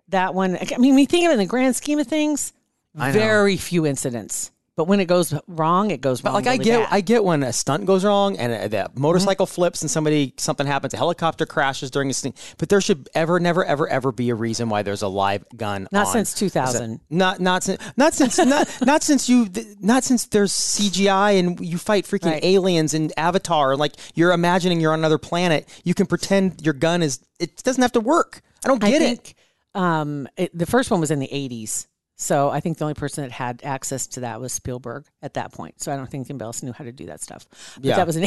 that 0.10 0.34
one. 0.34 0.58
I 0.58 0.78
mean, 0.78 0.96
we 0.96 1.06
think 1.06 1.26
of 1.26 1.32
it 1.32 1.34
in 1.34 1.40
the 1.40 1.46
grand 1.46 1.76
scheme 1.76 2.00
of 2.00 2.08
things, 2.08 2.54
very 2.94 3.58
few 3.58 3.86
incidents. 3.86 4.52
But 4.78 4.90
when 4.90 5.00
it 5.00 5.06
goes 5.06 5.34
wrong, 5.48 5.90
it 5.92 6.02
goes 6.02 6.22
wrong. 6.22 6.34
But 6.34 6.44
like 6.44 6.48
I 6.48 6.58
get, 6.62 6.80
bad. 6.82 6.90
I 6.92 7.00
get 7.00 7.24
when 7.24 7.44
a 7.44 7.54
stunt 7.54 7.86
goes 7.86 8.04
wrong 8.04 8.36
and 8.38 8.52
uh, 8.52 8.68
the 8.68 9.00
motorcycle 9.00 9.46
Mm-hmm. 9.46 9.54
flips 9.56 9.82
and 9.82 9.90
somebody 9.90 10.34
something 10.36 10.68
happens, 10.68 10.94
a 10.94 10.98
helicopter 10.98 11.46
crashes 11.46 11.90
during 11.90 12.10
a 12.10 12.14
scene. 12.14 12.34
But 12.58 12.68
there 12.68 12.82
should 12.82 13.08
ever, 13.16 13.40
never, 13.40 13.64
ever, 13.64 13.88
ever 13.88 14.12
be 14.12 14.32
a 14.32 14.36
reason 14.36 14.68
why 14.68 14.82
there's 14.84 15.02
a 15.02 15.08
live 15.08 15.46
gun. 15.56 15.88
Not 15.94 16.08
on. 16.08 16.12
since 16.12 16.34
2000. 16.34 17.00
Not 17.10 17.40
not 17.40 17.64
since 17.64 17.82
not 17.96 18.14
since 18.14 18.38
not 18.38 18.68
not 18.86 19.02
since 19.02 19.30
you 19.30 19.48
not 19.80 20.04
since 20.04 20.26
there's 20.26 20.52
CGI 20.52 21.40
and 21.40 21.58
you 21.66 21.78
fight 21.78 22.04
freaking 22.04 22.32
Right. 22.32 22.44
aliens 22.44 22.94
and 22.94 23.14
Avatar. 23.16 23.78
Like 23.78 23.94
you're 24.14 24.34
imagining 24.34 24.82
you're 24.82 24.92
on 24.92 25.00
another 25.00 25.18
planet. 25.18 25.70
You 25.86 25.94
can 25.94 26.06
pretend 26.06 26.66
your 26.66 26.74
gun 26.74 27.02
is. 27.02 27.20
It 27.40 27.64
doesn't 27.64 27.82
have 27.82 27.94
to 27.94 28.02
work. 28.02 28.42
I 28.66 28.68
don't 28.68 28.84
I 28.84 28.90
get 28.92 29.02
it. 29.02 29.34
Um, 29.76 30.28
it, 30.38 30.58
the 30.58 30.66
first 30.66 30.90
one 30.90 31.00
was 31.00 31.12
in 31.12 31.20
the 31.20 31.28
80s. 31.28 31.88
So 32.18 32.50
I 32.50 32.62
think 32.62 32.78
the 32.78 32.86
only 32.86 32.94
person 32.94 33.26
that 33.26 33.32
had 33.32 33.60
access 33.66 34.08
to 34.08 34.22
that 34.22 34.40
was 34.40 34.54
Spielberg 34.54 35.06
at 35.22 35.34
that 35.34 35.52
point. 35.52 35.82
So 35.82 35.92
I 35.92 35.98
don't 35.98 36.10
think 36.10 36.30
anybody 36.30 36.46
else 36.46 36.64
knew 36.64 36.72
how 36.72 36.86
to 36.86 36.94
do 36.94 37.08
that 37.08 37.22
stuff. 37.22 37.46
But 37.76 37.84
Yeah. 37.84 37.98
that 37.98 38.08
was 38.08 38.16
an 38.16 38.24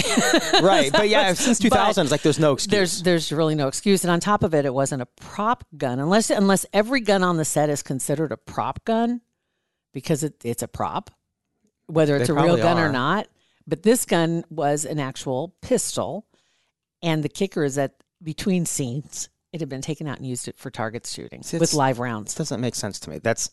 Right, 0.63 0.93
but 0.93 1.09
yeah, 1.09 1.33
since 1.33 1.59
2000, 1.59 2.03
it's 2.03 2.11
like 2.13 2.21
there's 2.21 2.39
no 2.39 2.53
excuse. 2.53 2.71
there's 2.71 3.03
there's 3.03 3.33
really 3.33 3.55
no 3.55 3.67
excuse. 3.67 4.05
And 4.05 4.11
on 4.11 4.21
top 4.21 4.43
of 4.43 4.53
it, 4.55 4.67
it 4.67 4.75
wasn't 4.75 5.01
a 5.01 5.07
prop 5.07 5.65
gun 5.75 6.01
unless 6.01 6.29
unless 6.29 6.67
every 6.75 7.01
gun 7.01 7.25
on 7.25 7.39
the 7.39 7.47
set 7.47 7.71
is 7.71 7.83
considered 7.83 8.31
a 8.31 8.37
prop 8.37 8.85
gun 8.85 9.23
because 9.95 10.23
it, 10.23 10.35
it's 10.45 10.63
a 10.63 10.69
prop, 10.69 11.11
whether 11.87 12.17
it's 12.17 12.29
They 12.29 12.35
a 12.35 12.43
real 12.43 12.59
gun 12.59 12.77
are. 12.77 12.91
or 12.91 12.93
not. 12.93 13.27
But 13.67 13.85
this 13.85 14.05
gun 14.05 14.45
was 14.51 14.85
an 14.85 14.99
actual 14.99 15.55
pistol, 15.63 16.27
and 17.03 17.23
the 17.23 17.29
kicker 17.31 17.65
is 17.65 17.77
that 17.77 17.95
between 18.23 18.67
scenes, 18.67 19.31
it 19.53 19.61
had 19.61 19.69
been 19.69 19.81
taken 19.81 20.07
out 20.07 20.19
and 20.19 20.27
used 20.27 20.49
it 20.49 20.59
for 20.59 20.71
target 20.71 21.07
shooting 21.07 21.43
with 21.53 21.75
live 21.75 21.99
rounds. 21.99 22.35
doesn't 22.35 22.61
make 22.61 22.75
sense 22.75 23.01
to 23.01 23.11
me. 23.11 23.19
That's 23.19 23.51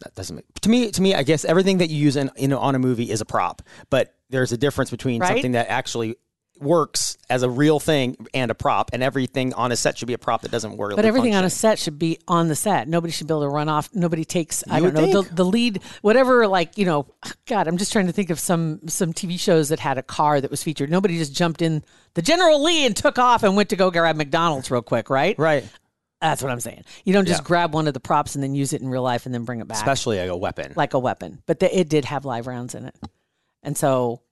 that 0.00 0.14
doesn't 0.14 0.36
make 0.36 0.60
to 0.60 0.68
me. 0.68 0.90
To 0.90 1.02
me, 1.02 1.14
I 1.14 1.22
guess 1.22 1.44
everything 1.44 1.78
that 1.78 1.90
you 1.90 1.96
use 1.98 2.16
in, 2.16 2.30
in 2.36 2.52
on 2.52 2.74
a 2.74 2.78
movie 2.78 3.10
is 3.10 3.20
a 3.20 3.26
prop, 3.26 3.62
but 3.90 4.14
there's 4.30 4.52
a 4.52 4.56
difference 4.56 4.90
between 4.90 5.20
Right? 5.20 5.28
something 5.28 5.52
that 5.52 5.68
actually 5.68 6.16
works 6.60 7.16
as 7.28 7.42
a 7.42 7.48
real 7.50 7.80
thing 7.80 8.16
and 8.34 8.50
a 8.50 8.54
prop, 8.54 8.90
and 8.92 9.02
everything 9.02 9.54
on 9.54 9.72
a 9.72 9.76
set 9.76 9.96
should 9.98 10.08
be 10.08 10.14
a 10.14 10.18
prop 10.18 10.42
that 10.42 10.50
doesn't 10.50 10.76
work. 10.76 10.94
But 10.96 11.04
everything 11.04 11.34
on 11.34 11.44
a 11.44 11.50
set 11.50 11.78
should 11.78 11.98
be 11.98 12.18
on 12.28 12.48
the 12.48 12.56
set. 12.56 12.88
Nobody 12.88 13.12
should 13.12 13.26
be 13.26 13.32
able 13.32 13.42
to 13.42 13.48
run 13.48 13.68
off. 13.68 13.88
Nobody 13.94 14.24
takes. 14.24 14.62
I 14.70 14.80
don't 14.80 14.94
know 14.94 15.22
the, 15.22 15.34
the 15.34 15.44
lead, 15.44 15.82
whatever. 16.02 16.46
Like 16.46 16.76
you 16.78 16.84
know, 16.84 17.06
God, 17.46 17.66
I'm 17.68 17.76
just 17.76 17.92
trying 17.92 18.06
to 18.06 18.12
think 18.12 18.30
of 18.30 18.38
some 18.38 18.86
some 18.88 19.12
TV 19.12 19.38
shows 19.38 19.68
that 19.70 19.80
had 19.80 19.98
a 19.98 20.02
car 20.02 20.40
that 20.40 20.50
was 20.50 20.62
featured. 20.62 20.90
Nobody 20.90 21.18
just 21.18 21.34
jumped 21.34 21.62
in 21.62 21.82
the 22.14 22.22
General 22.22 22.62
Lee 22.62 22.86
and 22.86 22.96
took 22.96 23.18
off 23.18 23.42
and 23.42 23.56
went 23.56 23.68
to 23.70 23.76
go 23.76 23.90
grab 23.90 24.16
McDonald's 24.16 24.70
real 24.70 24.82
quick, 24.82 25.10
right? 25.10 25.38
right, 25.38 25.64
That's 26.20 26.42
what 26.42 26.50
I'm 26.50 26.60
saying. 26.60 26.84
You 27.04 27.12
don't 27.12 27.26
just 27.26 27.42
Yeah. 27.42 27.46
grab 27.46 27.72
one 27.72 27.86
of 27.86 27.94
the 27.94 28.00
props 28.00 28.34
and 28.34 28.42
then 28.42 28.54
use 28.54 28.72
it 28.72 28.82
in 28.82 28.88
real 28.88 29.02
life 29.02 29.26
and 29.26 29.34
then 29.34 29.44
bring 29.44 29.60
it 29.60 29.68
back 29.68 29.78
especially 29.78 30.18
like 30.18 30.28
a 30.28 30.36
weapon. 30.36 30.72
like 30.76 30.94
a 30.94 30.98
weapon. 30.98 31.40
But 31.46 31.60
the, 31.60 31.78
it 31.78 31.88
did 31.88 32.04
have 32.06 32.24
live 32.24 32.46
rounds 32.46 32.74
in 32.74 32.84
it, 32.84 32.96
and 33.62 33.76
so 33.76 34.22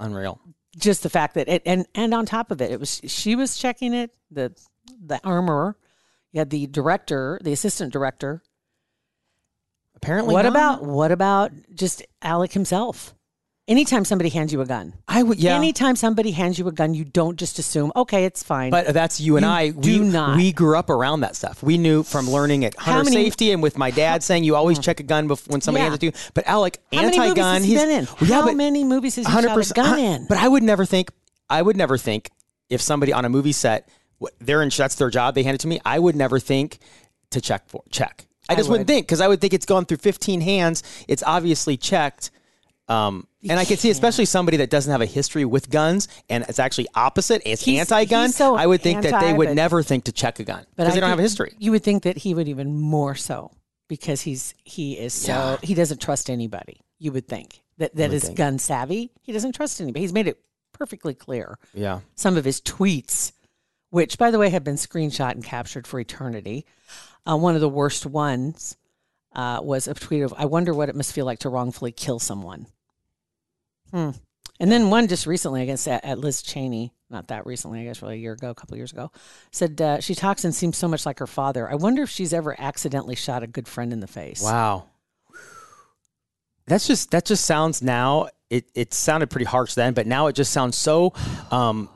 Unreal. 0.00 0.40
Just 0.76 1.02
the 1.02 1.10
fact 1.10 1.34
that 1.34 1.48
it 1.48 1.62
and 1.66 1.86
and 1.94 2.14
on 2.14 2.26
top 2.26 2.50
of 2.50 2.60
it, 2.60 2.70
it 2.70 2.80
was 2.80 3.00
she 3.06 3.36
was 3.36 3.56
checking 3.56 3.92
it. 3.94 4.10
The 4.30 4.54
the 5.04 5.20
armorer, 5.24 5.76
you 6.32 6.38
had 6.38 6.50
the 6.50 6.66
director, 6.66 7.38
the 7.42 7.52
assistant 7.52 7.92
director. 7.92 8.42
Apparently, 9.94 10.32
What 10.32 10.42
not. 10.42 10.50
about 10.50 10.82
what 10.84 11.12
about 11.12 11.52
just 11.74 12.02
Alec 12.22 12.52
himself? 12.52 13.14
Anytime 13.72 14.04
somebody 14.04 14.28
hands 14.28 14.52
you 14.52 14.60
a 14.60 14.66
gun, 14.66 14.92
I 15.08 15.22
would? 15.22 15.38
Yeah, 15.38 15.56
anytime 15.56 15.96
somebody 15.96 16.30
hands 16.32 16.58
you 16.58 16.68
a 16.68 16.72
gun, 16.72 16.92
you 16.92 17.04
don't 17.06 17.38
just 17.38 17.58
assume, 17.58 17.90
okay, 17.96 18.26
it's 18.26 18.42
fine. 18.42 18.70
But 18.70 18.92
that's 18.92 19.18
you 19.18 19.38
and 19.38 19.44
You 19.46 19.50
I. 19.50 19.70
do 19.70 20.02
we, 20.02 20.08
not. 20.08 20.36
We 20.36 20.52
grew 20.52 20.76
up 20.76 20.90
around 20.90 21.20
that 21.20 21.36
stuff. 21.36 21.62
We 21.62 21.78
knew 21.78 22.02
from 22.02 22.28
learning 22.28 22.66
at 22.66 22.74
hunter 22.76 23.04
many- 23.04 23.16
safety 23.24 23.50
and 23.50 23.62
with 23.62 23.78
my 23.78 23.90
dad 23.90 24.22
saying 24.22 24.44
you 24.44 24.56
always 24.56 24.78
check 24.78 25.00
a 25.00 25.04
gun 25.04 25.26
before 25.26 25.52
when 25.52 25.62
somebody 25.62 25.80
Yeah. 25.84 25.88
hands 25.88 25.94
it 25.94 26.00
to 26.00 26.06
you. 26.06 26.12
But 26.34 26.46
Alec, 26.46 26.80
How 26.92 27.00
many 27.00 27.16
movies 27.16 27.30
anti-gun. 27.30 27.54
has 27.54 27.64
he 27.64 27.70
he's 27.70 27.80
been 27.80 27.90
in? 27.90 28.04
Well, 28.20 28.30
yeah, 28.30 28.42
How 28.42 28.52
many 28.52 28.84
movies 28.84 29.16
has 29.16 29.26
he 29.26 29.32
shot 29.32 29.44
a 29.44 29.48
100%, 29.48 29.74
gun 29.74 29.98
uh, 29.98 30.02
in? 30.02 30.26
But 30.28 30.36
I 30.36 30.48
would 30.48 30.62
never 30.62 30.84
think. 30.84 31.10
I 31.48 31.62
would 31.62 31.76
never 31.78 31.96
think 31.96 32.30
if 32.68 32.82
somebody 32.82 33.14
on 33.14 33.24
a 33.24 33.30
movie 33.30 33.52
set, 33.52 33.88
they're 34.38 34.62
in. 34.62 34.68
That's 34.76 34.96
their 34.96 35.08
job. 35.08 35.34
They 35.34 35.44
hand 35.44 35.54
it 35.54 35.60
to 35.62 35.68
me. 35.68 35.80
I 35.86 35.98
would 35.98 36.14
never 36.14 36.38
think 36.38 36.78
to 37.30 37.40
check 37.40 37.68
for 37.68 37.82
check. 37.90 38.26
I 38.50 38.54
just 38.54 38.68
wouldn't 38.68 38.86
think 38.86 39.06
because 39.06 39.22
I 39.22 39.28
would 39.28 39.40
think 39.40 39.54
it's 39.54 39.64
gone 39.64 39.86
through 39.86 39.96
15 39.96 40.42
hands. 40.42 40.82
It's 41.08 41.22
obviously 41.26 41.78
checked. 41.78 42.30
Um, 42.88 43.26
and 43.48 43.58
I 43.58 43.64
could 43.64 43.78
see, 43.78 43.90
especially 43.90 44.24
somebody 44.24 44.56
that 44.58 44.70
doesn't 44.70 44.90
have 44.90 45.00
a 45.00 45.06
history 45.06 45.44
with 45.44 45.70
guns, 45.70 46.08
and 46.28 46.44
it's 46.48 46.58
actually 46.58 46.88
opposite. 46.94 47.40
It's 47.46 47.62
He's- 47.64 47.80
anti-gun. 47.80 48.26
he's 48.28 48.36
so 48.36 48.54
I 48.56 48.66
would 48.66 48.82
think 48.82 49.02
that 49.02 49.10
they 49.20 49.26
anti, 49.28 49.32
would 49.38 49.48
but- 49.48 49.54
never 49.54 49.82
think 49.82 50.04
to 50.04 50.12
check 50.12 50.38
a 50.40 50.44
gun 50.44 50.64
But 50.76 50.84
because 50.84 50.92
I 50.92 50.94
they 50.96 51.00
don't 51.00 51.08
have 51.10 51.18
a 51.18 51.22
think 51.22 51.24
history. 51.30 51.54
You 51.58 51.70
would 51.72 51.82
think 51.84 52.02
that 52.02 52.18
he 52.18 52.34
would 52.34 52.48
even 52.48 52.76
more 52.76 53.14
so 53.14 53.52
because 53.88 54.22
he's 54.22 54.54
he 54.64 54.98
is 54.98 55.14
so 55.14 55.32
Yeah. 55.32 55.56
he 55.62 55.74
doesn't 55.74 56.00
trust 56.00 56.28
anybody. 56.28 56.80
You 56.98 57.12
would 57.12 57.26
think 57.28 57.62
that 57.78 57.94
that 57.96 58.12
is 58.12 58.28
gun 58.30 58.58
savvy. 58.58 59.10
He 59.22 59.32
doesn't 59.32 59.52
trust 59.52 59.80
anybody. 59.80 60.02
He's 60.02 60.12
made 60.12 60.26
it 60.28 60.38
perfectly 60.72 61.14
clear. 61.14 61.58
Yeah. 61.74 62.00
Some 62.14 62.36
of 62.36 62.44
his 62.44 62.60
tweets, 62.60 63.32
which 63.90 64.18
by 64.18 64.30
the 64.30 64.38
way 64.38 64.50
have 64.50 64.64
been 64.64 64.76
screenshot 64.76 65.32
and 65.32 65.44
captured 65.44 65.86
for 65.86 65.98
eternity. 66.00 66.64
Uh, 67.26 67.36
one 67.36 67.54
of 67.54 67.60
the 67.60 67.68
worst 67.68 68.06
ones 68.06 68.76
uh, 69.34 69.60
was 69.62 69.88
a 69.88 69.94
tweet 69.94 70.22
of, 70.22 70.34
"I 70.36 70.46
wonder 70.46 70.74
what 70.74 70.88
it 70.88 70.96
must 70.96 71.12
feel 71.12 71.26
like 71.26 71.40
to 71.40 71.48
wrongfully 71.48 71.92
kill 71.92 72.18
someone." 72.18 72.66
Hmm. 73.90 74.10
And 74.60 74.70
then 74.70 74.90
one 74.90 75.08
just 75.08 75.26
recently, 75.26 75.62
I 75.62 75.66
guess, 75.66 75.88
at, 75.88 76.04
at 76.04 76.18
Liz 76.18 76.42
Cheney, 76.42 76.92
not 77.10 77.28
that 77.28 77.46
recently, 77.46 77.80
I 77.80 77.84
guess, 77.84 78.00
really 78.00 78.14
a 78.14 78.18
year 78.18 78.32
ago, 78.32 78.50
a 78.50 78.54
couple 78.54 78.76
years 78.76 78.92
ago, 78.92 79.10
said 79.50 79.80
uh, 79.80 80.00
she 80.00 80.14
talks 80.14 80.44
and 80.44 80.54
seems 80.54 80.76
so 80.76 80.88
much 80.88 81.04
like 81.04 81.18
her 81.18 81.26
father. 81.26 81.70
I 81.70 81.74
wonder 81.74 82.02
if 82.02 82.10
she's 82.10 82.32
ever 82.32 82.54
accidentally 82.58 83.16
shot 83.16 83.42
a 83.42 83.46
good 83.46 83.66
friend 83.66 83.92
in 83.92 84.00
the 84.00 84.06
face. 84.06 84.42
Wow. 84.42 84.88
That's 86.66 86.86
just 86.86 87.10
that 87.10 87.24
just 87.24 87.44
sounds 87.44 87.82
now. 87.82 88.28
It 88.48 88.70
it 88.74 88.94
sounded 88.94 89.30
pretty 89.30 89.46
harsh 89.46 89.74
then, 89.74 89.94
but 89.94 90.06
now 90.06 90.28
it 90.28 90.34
just 90.34 90.52
sounds 90.52 90.76
so. 90.76 91.12
Um, 91.50 91.88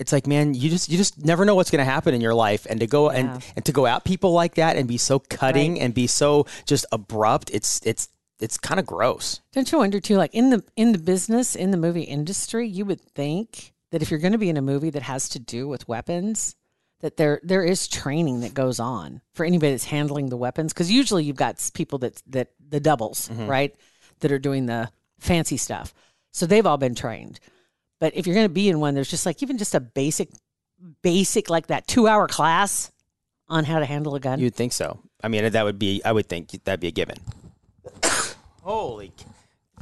it's 0.00 0.12
like 0.12 0.26
man, 0.26 0.54
you 0.54 0.70
just 0.70 0.88
you 0.88 0.96
just 0.96 1.24
never 1.24 1.44
know 1.44 1.54
what's 1.54 1.70
going 1.70 1.84
to 1.84 1.90
happen 1.90 2.14
in 2.14 2.20
your 2.20 2.34
life, 2.34 2.66
and 2.68 2.80
to 2.80 2.86
go 2.86 3.12
Yeah. 3.12 3.18
and 3.18 3.44
and 3.54 3.64
to 3.66 3.72
go 3.72 3.86
at 3.86 4.04
people 4.04 4.32
like 4.32 4.54
that 4.56 4.76
and 4.76 4.88
be 4.88 4.98
so 4.98 5.18
cutting 5.18 5.74
Right. 5.74 5.82
and 5.82 5.94
be 5.94 6.06
so 6.08 6.46
just 6.66 6.86
abrupt. 6.90 7.50
It's 7.52 7.80
it's 7.84 8.08
it's 8.40 8.56
kind 8.56 8.80
of 8.80 8.86
gross. 8.86 9.40
Don't 9.52 9.70
you 9.70 9.78
wonder 9.78 10.00
too? 10.00 10.16
Like 10.16 10.34
in 10.34 10.50
the 10.50 10.64
in 10.74 10.92
the 10.92 10.98
business 10.98 11.54
in 11.54 11.70
the 11.70 11.76
movie 11.76 12.02
industry, 12.02 12.66
you 12.66 12.84
would 12.86 13.00
think 13.00 13.74
that 13.92 14.02
if 14.02 14.10
you're 14.10 14.20
going 14.20 14.32
to 14.32 14.38
be 14.38 14.48
in 14.48 14.56
a 14.56 14.62
movie 14.62 14.90
that 14.90 15.02
has 15.02 15.28
to 15.30 15.38
do 15.38 15.68
with 15.68 15.86
weapons, 15.86 16.56
that 17.00 17.16
there 17.18 17.40
there 17.42 17.64
is 17.64 17.86
training 17.86 18.40
that 18.40 18.54
goes 18.54 18.80
on 18.80 19.20
for 19.34 19.44
anybody 19.44 19.72
that's 19.72 19.84
handling 19.84 20.30
the 20.30 20.36
weapons. 20.38 20.72
Because 20.72 20.90
usually 20.90 21.24
you've 21.24 21.36
got 21.36 21.70
people 21.74 21.98
that 21.98 22.22
that 22.28 22.48
the 22.66 22.80
doubles 22.80 23.28
mm-hmm. 23.28 23.46
right 23.46 23.74
that 24.20 24.32
are 24.32 24.38
doing 24.38 24.66
the 24.66 24.90
fancy 25.18 25.58
stuff, 25.58 25.92
so 26.32 26.46
they've 26.46 26.66
all 26.66 26.78
been 26.78 26.94
trained. 26.94 27.40
But 28.00 28.16
if 28.16 28.26
you're 28.26 28.34
going 28.34 28.46
to 28.46 28.52
be 28.52 28.68
in 28.68 28.80
one, 28.80 28.94
there's 28.94 29.10
just 29.10 29.26
like 29.26 29.42
even 29.42 29.58
just 29.58 29.74
a 29.74 29.80
basic 29.80 30.30
basic 31.02 31.50
like 31.50 31.66
that 31.68 31.86
two 31.86 32.08
hour 32.08 32.26
class 32.26 32.90
on 33.48 33.64
how 33.64 33.78
to 33.78 33.84
handle 33.84 34.14
a 34.14 34.20
gun. 34.20 34.40
You'd 34.40 34.54
think 34.54 34.72
so. 34.72 34.98
I 35.22 35.28
mean, 35.28 35.50
that 35.50 35.64
would 35.64 35.78
be. 35.78 36.00
I 36.04 36.12
would 36.12 36.28
think 36.28 36.50
that'd 36.64 36.80
be 36.80 36.88
a 36.88 36.92
given. 36.92 37.18
Holy, 38.62 39.12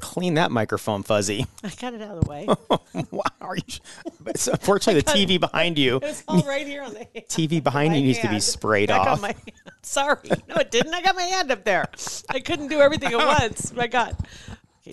clean 0.01 0.35
that 0.35 0.51
microphone, 0.51 1.03
Fuzzy. 1.05 1.47
I 1.65 1.71
got 1.81 1.95
it 1.95 2.03
out 2.03 2.19
of 2.19 2.25
the 2.25 2.31
way. 2.31 2.47
wow, 3.11 3.23
are 3.41 3.57
you? 3.57 4.33
So 4.35 4.53
unfortunately, 4.53 5.01
the 5.03 5.11
TV 5.11 5.39
behind 5.39 5.79
you, 5.79 6.01
It's 6.03 6.25
all 6.27 6.43
right 6.43 6.67
here 6.67 6.83
on 6.83 6.95
the 6.95 7.07
TV 7.29 7.63
behind 7.63 7.95
you 7.95 8.03
needs 8.03 8.19
to 8.21 8.29
be 8.29 8.41
sprayed 8.41 8.91
off. 8.91 9.23
my. 9.23 9.35
Sorry. 9.83 10.31
No, 10.49 10.57
it 10.57 10.71
didn't. 10.71 10.93
I 10.93 11.03
got 11.03 11.15
my 11.15 11.23
hand 11.23 11.51
up 11.51 11.65
there. 11.65 11.87
I 12.29 12.41
couldn't 12.41 12.69
do 12.69 12.81
everything 12.81 13.13
at 13.13 13.19
once. 13.27 13.73
My 13.73 13.87
God. 13.87 14.17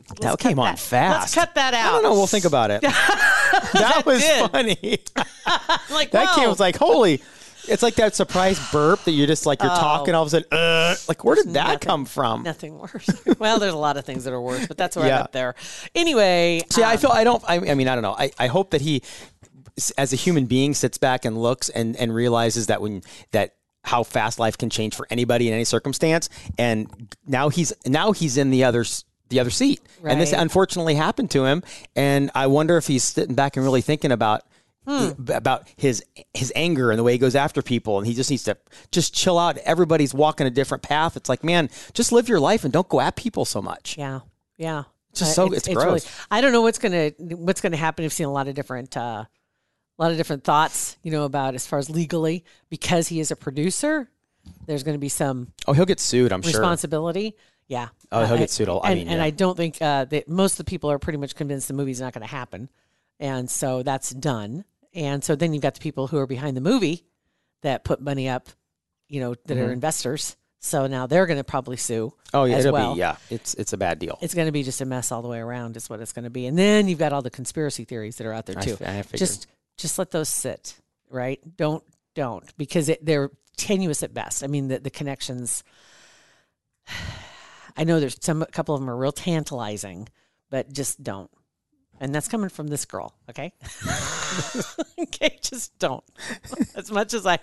Let's 0.10 0.20
That 0.22 0.40
came 0.40 0.60
on 0.60 0.74
that. 0.76 0.80
fast. 0.80 1.20
Let's 1.22 1.36
cut 1.36 1.56
that 1.56 1.74
out. 1.74 1.88
I 1.88 1.92
don't 1.92 2.04
know. 2.04 2.14
We'll 2.14 2.28
think 2.28 2.46
about 2.46 2.72
it. 2.72 2.82
that 2.82 4.04
was 4.06 4.22
did. 4.22 4.52
funny. 4.52 4.78
Like, 5.92 6.12
that 6.12 6.30
whoa. 6.30 6.36
came 6.36 6.50
was 6.50 6.60
like 6.60 6.76
holy. 6.78 7.22
It's 7.68 7.82
like 7.82 7.96
that 7.96 8.16
surprise 8.16 8.60
burp 8.72 9.04
that 9.06 9.12
you're 9.12 9.26
just 9.28 9.46
like 9.46 9.62
you're 9.64 9.72
Oh. 9.72 9.76
talking 9.76 10.14
all 10.14 10.22
of 10.24 10.28
a 10.28 10.30
sudden. 10.32 10.48
Uh, 10.52 10.96
like 11.08 11.24
where 11.24 11.36
did 11.36 11.54
that 11.54 11.64
nothing. 11.64 11.80
come 11.80 12.06
from? 12.06 12.44
Nothing 12.44 12.78
worse. 12.78 13.10
well, 13.40 13.58
there's 13.60 13.74
a 13.74 13.78
lot 13.78 13.98
of 13.98 14.06
things 14.06 14.24
that 14.26 14.34
are 14.34 14.42
worse, 14.42 14.68
but 14.68 14.78
that's 14.78 14.96
where 14.96 15.08
Yeah. 15.08 15.22
up 15.22 15.32
there. 15.32 15.56
Anyway, 15.96 16.62
See, 16.70 16.84
I 16.84 16.94
um, 16.94 16.98
feel 17.00 17.12
I 17.12 17.24
don't. 17.24 17.44
I, 17.48 17.56
I 17.72 17.74
mean, 17.76 17.88
I 17.88 17.96
don't 17.96 18.04
know. 18.04 18.16
I, 18.18 18.32
I 18.38 18.48
hope 18.48 18.72
that 18.72 18.82
he, 18.82 19.02
as 19.98 20.14
a 20.14 20.16
human 20.16 20.46
being, 20.46 20.74
sits 20.74 20.98
back 20.98 21.26
and 21.26 21.42
looks 21.42 21.70
and 21.70 21.96
and 21.96 22.14
realizes 22.14 22.68
that 22.68 22.82
when 22.82 23.02
that 23.32 23.56
how 23.84 24.04
fast 24.04 24.38
life 24.40 24.58
can 24.58 24.70
change 24.70 24.94
for 24.96 25.08
anybody 25.10 25.48
in 25.48 25.54
any 25.54 25.64
circumstance. 25.66 26.30
And 26.60 27.16
now 27.26 27.50
he's 27.50 27.72
now 27.86 28.12
he's 28.12 28.38
in 28.38 28.50
the 28.52 28.64
other 28.64 28.84
the 29.30 29.40
other 29.40 29.50
seat, 29.50 29.82
and 30.04 30.20
this 30.22 30.34
unfortunately 30.34 30.96
happened 30.96 31.32
to 31.32 31.46
him. 31.46 31.64
And 31.96 32.32
I 32.36 32.48
wonder 32.48 32.78
if 32.78 32.88
he's 32.88 33.04
sitting 33.04 33.36
back 33.36 33.56
and 33.58 33.66
really 33.66 33.82
thinking 33.82 34.12
about. 34.12 34.44
Hmm. 34.88 35.14
About 35.32 35.68
his 35.78 36.04
his 36.36 36.54
anger 36.56 36.92
and 36.92 37.00
the 37.00 37.04
way 37.04 37.14
he 37.14 37.18
goes 37.18 37.34
after 37.36 37.64
people, 37.64 37.98
and 37.98 38.06
he 38.06 38.14
just 38.14 38.30
needs 38.30 38.44
to 38.44 38.56
just 38.92 39.16
chill 39.16 39.40
out. 39.40 39.58
Everybody's 39.58 40.14
walking 40.14 40.46
a 40.46 40.52
different 40.52 40.84
path. 40.84 41.18
It's 41.18 41.28
like, 41.28 41.44
man, 41.44 41.72
just 41.94 42.12
live 42.12 42.30
your 42.30 42.40
life 42.40 42.64
and 42.64 42.72
don't 42.72 42.88
go 42.88 43.02
at 43.02 43.16
people 43.16 43.46
so 43.46 43.64
much. 43.64 43.98
Yeah, 43.98 44.20
yeah. 44.58 44.84
just 45.16 45.32
Uh, 45.40 45.48
so- 45.48 45.54
it's 45.54 45.68
gross. 45.68 46.08
I 46.30 46.40
don't 46.40 46.52
know 46.52 46.62
what's 46.62 46.78
gonna 46.78 47.14
what's 47.18 47.62
gonna 47.62 47.78
happen. 47.78 48.06
I've 48.06 48.14
seen 48.14 48.28
a 48.28 48.32
lot 48.32 48.48
of 48.48 48.54
different 48.54 48.96
uh, 48.96 49.26
a 49.98 50.02
lot 50.02 50.12
of 50.12 50.18
different 50.18 50.44
thoughts, 50.44 50.98
you 51.02 51.10
know, 51.10 51.24
about 51.24 51.56
as 51.56 51.66
far 51.66 51.80
as 51.80 51.90
legally 51.90 52.46
because 52.70 53.08
he 53.08 53.20
is 53.20 53.32
a 53.32 53.36
producer. 53.36 54.08
There's 54.68 54.84
going 54.84 54.94
to 54.94 55.00
be 55.00 55.10
some 55.10 55.52
Oh, 55.66 55.74
he'll 55.74 55.86
get 55.86 56.00
sued. 56.00 56.32
I'm 56.32 56.44
sure. 56.44 56.52
responsibility. 56.52 57.36
Yeah. 57.68 57.90
Oh, 58.12 58.26
he'll 58.26 58.36
Uh, 58.36 58.38
get 58.38 58.50
sued. 58.50 58.70
I 58.70 58.74
and, 58.92 59.00
mean, 59.00 59.08
and 59.08 59.18
yeah. 59.18 59.24
I 59.24 59.30
don't 59.32 59.58
think 59.58 59.82
uh, 59.82 60.06
that 60.06 60.28
most 60.30 60.54
of 60.54 60.66
the 60.66 60.70
people 60.70 60.92
are 60.92 61.00
pretty 61.00 61.18
much 61.18 61.36
convinced 61.36 61.68
the 61.68 61.74
movie's 61.74 62.00
not 62.00 62.14
going 62.14 62.22
to 62.22 62.28
happen, 62.28 62.70
and 63.20 63.50
so 63.50 63.84
that's 63.84 64.12
done. 64.12 64.66
And 64.94 65.24
so 65.24 65.36
then 65.36 65.54
you've 65.54 65.64
got 65.64 65.74
the 65.74 65.82
people 65.82 66.08
who 66.08 66.18
are 66.18 66.28
behind 66.28 66.56
the 66.56 66.62
movie 66.62 67.06
that 67.64 67.84
put 67.84 68.00
money 68.00 68.30
up, 68.30 68.48
you 69.10 69.20
know, 69.20 69.36
that 69.46 69.58
are 69.58 69.72
investors. 69.72 70.38
So 70.60 70.88
now 70.88 71.06
they're 71.06 71.26
going 71.26 71.38
to 71.38 71.44
probably 71.44 71.78
sue. 71.78 72.08
Mm-hmm. 72.08 72.38
Oh 72.38 72.46
yeah, 72.46 72.60
it'll 72.60 72.74
well. 72.74 72.94
be 72.94 73.00
yeah. 73.00 73.18
It's 73.30 73.54
it's 73.56 73.74
a 73.74 73.78
bad 73.78 74.00
deal. 74.00 74.18
It's 74.22 74.34
going 74.34 74.48
to 74.48 74.52
be 74.52 74.64
just 74.64 74.82
a 74.82 74.86
mess 74.86 75.12
all 75.12 75.22
the 75.22 75.28
way 75.28 75.40
around. 75.40 75.76
Is 75.78 75.90
what 75.90 76.00
it's 76.00 76.14
going 76.14 76.24
to 76.24 76.30
be. 76.30 76.46
And 76.48 76.58
then 76.58 76.88
you've 76.88 77.00
got 77.00 77.14
all 77.14 77.22
the 77.22 77.30
conspiracy 77.30 77.84
theories 77.84 78.16
that 78.18 78.26
are 78.26 78.34
out 78.34 78.46
there 78.46 78.58
I 78.58 78.62
too. 78.62 78.78
I 78.84 79.02
figured. 79.02 79.20
just 79.20 79.48
just 79.78 80.00
let 80.00 80.12
those 80.12 80.30
sit, 80.30 80.80
right? 81.10 81.40
Don't 81.58 81.84
don't 82.16 82.56
because 82.58 82.90
it, 82.90 83.06
they're 83.06 83.30
tenuous 83.58 84.02
at 84.02 84.14
best. 84.14 84.44
I 84.44 84.48
mean 84.48 84.70
the 84.70 84.80
the 84.80 84.90
connections. 84.90 85.64
I 87.76 87.84
know 87.84 88.00
there's 88.00 88.18
some 88.22 88.42
a 88.42 88.48
couple 88.48 88.76
of 88.76 88.82
them 88.82 88.90
are 88.90 88.96
real 88.98 89.12
tantalizing, 89.12 90.08
but 90.50 90.72
just 90.72 91.04
don't. 91.04 91.30
And 92.00 92.14
that's 92.14 92.28
coming 92.28 92.50
from 92.50 92.68
this 92.68 92.84
girl, 92.84 93.14
okay? 93.30 93.54
okay, 95.00 95.40
just 95.42 95.78
don't. 95.80 96.04
As 96.76 96.92
much 96.92 97.14
as 97.14 97.26
I, 97.26 97.40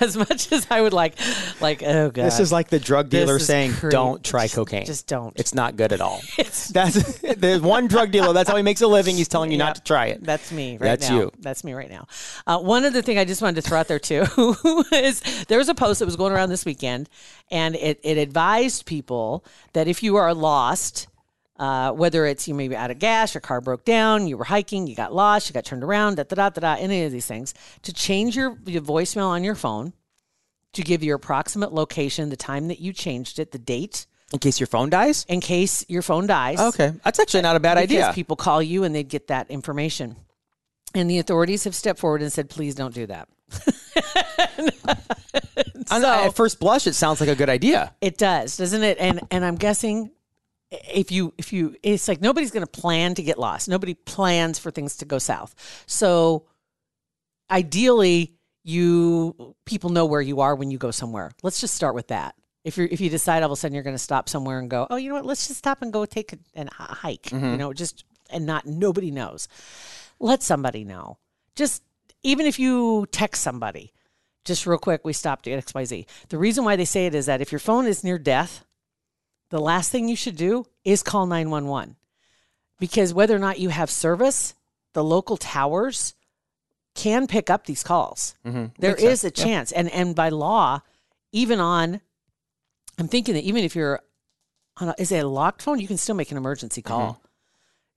as 0.00 0.16
much 0.16 0.52
as 0.52 0.66
I 0.70 0.80
would 0.80 0.92
like, 0.92 1.18
like, 1.60 1.82
oh 1.82 2.10
god, 2.10 2.24
This 2.26 2.38
is 2.38 2.52
like 2.52 2.68
the 2.68 2.78
drug 2.78 3.08
dealer 3.08 3.40
saying, 3.40 3.74
"Don't 3.90 4.22
try 4.22 4.44
just- 4.44 4.54
cocaine. 4.54 4.86
just 4.86 5.08
don't. 5.08 5.38
It's 5.38 5.54
not 5.54 5.76
good 5.76 5.92
at 5.92 6.00
all." 6.00 6.20
that's 6.36 7.18
there's 7.36 7.60
one 7.60 7.88
drug 7.88 8.12
dealer. 8.12 8.32
That's 8.32 8.48
how 8.48 8.56
he 8.56 8.62
makes 8.62 8.80
a 8.80 8.86
living. 8.86 9.16
He's 9.16 9.28
telling 9.28 9.50
you 9.50 9.58
not 9.58 9.74
to 9.76 9.82
try 9.82 10.06
it. 10.06 10.22
That's 10.22 10.52
me 10.52 10.72
right 10.72 10.80
That's 10.80 11.10
now. 11.10 11.16
you. 11.16 11.32
That's 11.40 11.64
me 11.64 11.74
right 11.74 11.90
now. 11.90 12.06
Uh, 12.46 12.58
one 12.60 12.84
other 12.84 13.02
thing 13.02 13.18
I 13.18 13.24
just 13.24 13.42
wanted 13.42 13.56
to 13.56 13.68
throw 13.68 13.80
out 13.80 13.88
there 13.88 13.98
too 13.98 14.24
is 14.92 15.20
there 15.48 15.58
was 15.58 15.68
a 15.68 15.74
post 15.74 15.98
that 15.98 16.06
was 16.06 16.16
going 16.16 16.32
around 16.32 16.50
this 16.50 16.64
weekend, 16.64 17.08
and 17.50 17.74
it, 17.74 17.98
it 18.04 18.18
advised 18.18 18.86
people 18.86 19.44
that 19.72 19.88
if 19.88 20.02
you 20.02 20.14
are 20.16 20.32
lost, 20.32 21.08
uh, 21.58 21.92
whether 21.92 22.26
it's 22.26 22.46
you 22.46 22.54
maybe 22.54 22.76
out 22.76 22.90
of 22.90 22.98
gas, 22.98 23.34
your 23.34 23.40
car 23.40 23.60
broke 23.60 23.84
down, 23.84 24.26
you 24.26 24.36
were 24.36 24.44
hiking, 24.44 24.86
you 24.86 24.94
got 24.94 25.14
lost, 25.14 25.48
you 25.48 25.54
got 25.54 25.64
turned 25.64 25.82
around, 25.84 26.16
da 26.16 26.22
da 26.24 26.34
da 26.36 26.50
da 26.50 26.60
da, 26.60 26.74
any 26.80 27.04
of 27.04 27.12
these 27.12 27.26
things, 27.26 27.54
to 27.82 27.92
change 27.92 28.36
your, 28.36 28.56
your 28.66 28.82
voicemail 28.82 29.28
on 29.28 29.42
your 29.44 29.54
phone 29.54 29.92
to 30.72 30.82
give 30.82 31.02
your 31.02 31.16
approximate 31.16 31.72
location, 31.72 32.28
the 32.28 32.36
time 32.36 32.68
that 32.68 32.80
you 32.80 32.92
changed 32.92 33.38
it, 33.38 33.52
the 33.52 33.58
date, 33.58 34.06
In 34.34 34.38
case 34.38 34.60
your 34.60 34.66
phone 34.66 34.90
dies. 34.90 35.24
in 35.28 35.40
case 35.40 35.84
your 35.88 36.02
phone 36.02 36.26
dies. 36.26 36.60
Okay, 36.60 36.92
that's 37.02 37.18
actually 37.18 37.40
not 37.42 37.56
a 37.56 37.60
bad 37.60 37.76
Because 37.76 38.04
idea. 38.04 38.12
people 38.12 38.36
call 38.36 38.62
you 38.62 38.84
and 38.84 38.94
they'd 38.94 39.08
get 39.08 39.28
that 39.28 39.50
information. 39.50 40.16
And 40.94 41.08
the 41.10 41.18
authorities 41.18 41.64
have 41.64 41.74
stepped 41.74 41.98
forward 41.98 42.20
and 42.22 42.30
said, 42.32 42.50
please 42.50 42.74
don't 42.74 42.94
do 42.94 43.06
that. 43.06 43.28
So- 45.88 46.04
at 46.04 46.34
first 46.34 46.58
blush, 46.58 46.86
it 46.86 46.94
sounds 46.94 47.20
like 47.20 47.28
a 47.30 47.36
good 47.36 47.48
idea. 47.48 47.94
It 48.00 48.18
does, 48.18 48.56
doesn't 48.56 48.82
it? 48.82 48.98
And 48.98 49.20
and 49.30 49.44
I'm 49.44 49.54
guessing 49.54 50.10
if 50.88 51.10
you 51.10 51.32
if 51.38 51.52
you 51.52 51.76
it's 51.82 52.08
like 52.08 52.20
nobody's 52.20 52.50
going 52.50 52.66
to 52.66 52.80
plan 52.80 53.14
to 53.14 53.22
get 53.22 53.38
lost. 53.38 53.68
Nobody 53.68 53.94
plans 53.94 54.58
for 54.58 54.70
things 54.70 54.96
to 54.96 55.04
go 55.04 55.18
south. 55.18 55.54
So 55.86 56.46
ideally 57.50 58.34
you 58.64 59.54
people 59.64 59.90
know 59.90 60.06
where 60.06 60.20
you 60.20 60.40
are 60.40 60.54
when 60.54 60.70
you 60.70 60.78
go 60.78 60.90
somewhere. 60.90 61.30
Let's 61.42 61.60
just 61.60 61.74
start 61.74 61.94
with 61.94 62.08
that. 62.08 62.34
If 62.64 62.76
you 62.76 62.88
if 62.90 63.00
you 63.00 63.08
decide 63.08 63.42
all 63.42 63.46
of 63.46 63.52
a 63.52 63.56
sudden 63.56 63.74
you're 63.74 63.84
going 63.84 63.94
to 63.94 63.98
stop 63.98 64.28
somewhere 64.28 64.58
and 64.58 64.68
go, 64.68 64.88
"Oh, 64.90 64.96
you 64.96 65.08
know 65.08 65.14
what? 65.14 65.26
Let's 65.26 65.46
just 65.46 65.58
stop 65.58 65.82
and 65.82 65.92
go 65.92 66.04
take 66.04 66.32
a, 66.32 66.38
an, 66.54 66.68
a 66.78 66.94
hike." 66.94 67.30
You 67.30 67.38
mm-hmm. 67.38 67.56
know, 67.56 67.72
just 67.72 68.04
and 68.28 68.44
not 68.44 68.66
nobody 68.66 69.12
knows. 69.12 69.46
Let 70.18 70.42
somebody 70.42 70.82
know. 70.82 71.18
Just 71.54 71.82
even 72.24 72.44
if 72.44 72.58
you 72.58 73.06
text 73.12 73.42
somebody, 73.42 73.92
just 74.44 74.66
real 74.66 74.78
quick, 74.78 75.04
we 75.04 75.12
stopped 75.12 75.46
at 75.46 75.64
XYZ. 75.64 76.06
The 76.28 76.38
reason 76.38 76.64
why 76.64 76.74
they 76.74 76.84
say 76.84 77.06
it 77.06 77.14
is 77.14 77.26
that 77.26 77.40
if 77.40 77.52
your 77.52 77.58
phone 77.60 77.86
is 77.86 78.02
near 78.02 78.18
death, 78.18 78.64
the 79.50 79.60
last 79.60 79.90
thing 79.90 80.08
you 80.08 80.16
should 80.16 80.36
do 80.36 80.66
is 80.84 81.02
call 81.02 81.26
911. 81.26 81.96
Because 82.78 83.14
whether 83.14 83.34
or 83.34 83.38
not 83.38 83.58
you 83.58 83.70
have 83.70 83.90
service, 83.90 84.54
the 84.92 85.02
local 85.04 85.36
towers 85.36 86.14
can 86.94 87.26
pick 87.26 87.48
up 87.50 87.66
these 87.66 87.82
calls. 87.82 88.34
There 88.44 88.70
Makes 88.80 89.02
is 89.02 89.20
sense. 89.20 89.24
a 89.24 89.30
chance. 89.30 89.72
And 89.72 89.90
and 89.90 90.14
by 90.14 90.28
law, 90.30 90.80
even 91.32 91.60
on 91.60 92.00
I'm 92.98 93.08
thinking 93.08 93.34
that 93.34 93.44
even 93.44 93.64
if 93.64 93.76
you're 93.76 94.00
on 94.78 94.88
a, 94.90 94.94
is 94.98 95.12
it 95.12 95.24
a 95.24 95.28
locked 95.28 95.62
phone, 95.62 95.78
you 95.80 95.86
can 95.86 95.96
still 95.98 96.14
make 96.14 96.30
an 96.30 96.36
emergency 96.36 96.82
call. 96.82 97.22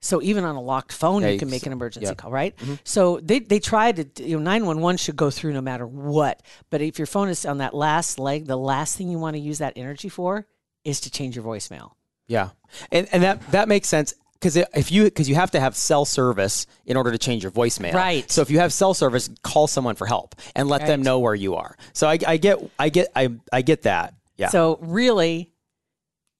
So 0.01 0.22
even 0.22 0.46
on 0.46 0.56
a 0.56 0.62
locked 0.62 0.94
phone, 0.94 1.22
Mm-hmm. 1.22 1.27
Yeah, 1.27 1.34
you 1.34 1.39
can 1.39 1.50
make 1.50 1.65
an 1.65 1.74
emergency 1.74 2.08
yeah. 2.08 2.13
call, 2.13 2.32
right? 2.32 2.56
So 2.86 3.20
they 3.22 3.39
they 3.39 3.60
try 3.60 3.91
to 3.91 4.24
you 4.25 4.38
know 4.38 4.44
nine 4.44 4.65
one 4.65 4.79
one 4.79 4.96
should 4.98 5.18
go 5.18 5.29
through 5.29 5.53
no 5.53 5.62
matter 5.62 5.86
what. 5.86 6.41
But 6.70 6.82
if 6.82 6.98
your 7.00 7.06
phone 7.06 7.27
is 7.27 7.46
on 7.46 7.58
that 7.58 7.74
last 7.74 8.18
leg, 8.18 8.46
the 8.48 8.58
last 8.58 8.98
thing 8.98 9.10
you 9.10 9.20
want 9.20 9.36
to 9.36 9.41
use 9.41 9.58
that 9.58 9.74
energy 9.75 10.08
for 10.08 10.48
is 10.83 11.01
to 11.01 11.12
change 11.12 11.36
your 11.36 11.45
voicemail. 11.45 11.91
Yeah, 12.27 12.50
and 12.91 13.07
and 13.12 13.24
that 13.24 13.51
that 13.51 13.67
makes 13.67 13.89
sense 13.89 14.13
because 14.33 14.55
if 14.55 14.91
you 14.91 15.03
because 15.05 15.27
you 15.27 15.36
have 15.36 15.51
to 15.51 15.59
have 15.59 15.75
cell 15.75 16.05
service 16.05 16.65
in 16.86 16.95
order 16.95 17.12
to 17.12 17.17
change 17.17 17.43
your 17.43 17.51
voicemail. 17.51 17.93
Right. 17.93 18.29
So 18.29 18.41
if 18.41 18.50
you 18.50 18.59
have 18.59 18.71
cell 18.71 18.93
service, 18.93 19.29
call 19.43 19.67
someone 19.67 19.95
for 19.95 20.05
help 20.05 20.36
and 20.55 20.69
let 20.69 20.86
them 20.86 21.01
know 21.01 21.19
where 21.19 21.36
you 21.36 21.55
are. 21.55 21.75
So 21.93 22.07
I, 22.07 22.17
I 22.25 22.38
get 22.38 22.59
I 22.77 22.89
get 22.89 23.09
I 23.15 23.29
I 23.51 23.62
get 23.62 23.83
that. 23.83 24.13
Yeah. 24.38 24.48
So 24.48 24.79
really, 24.81 25.51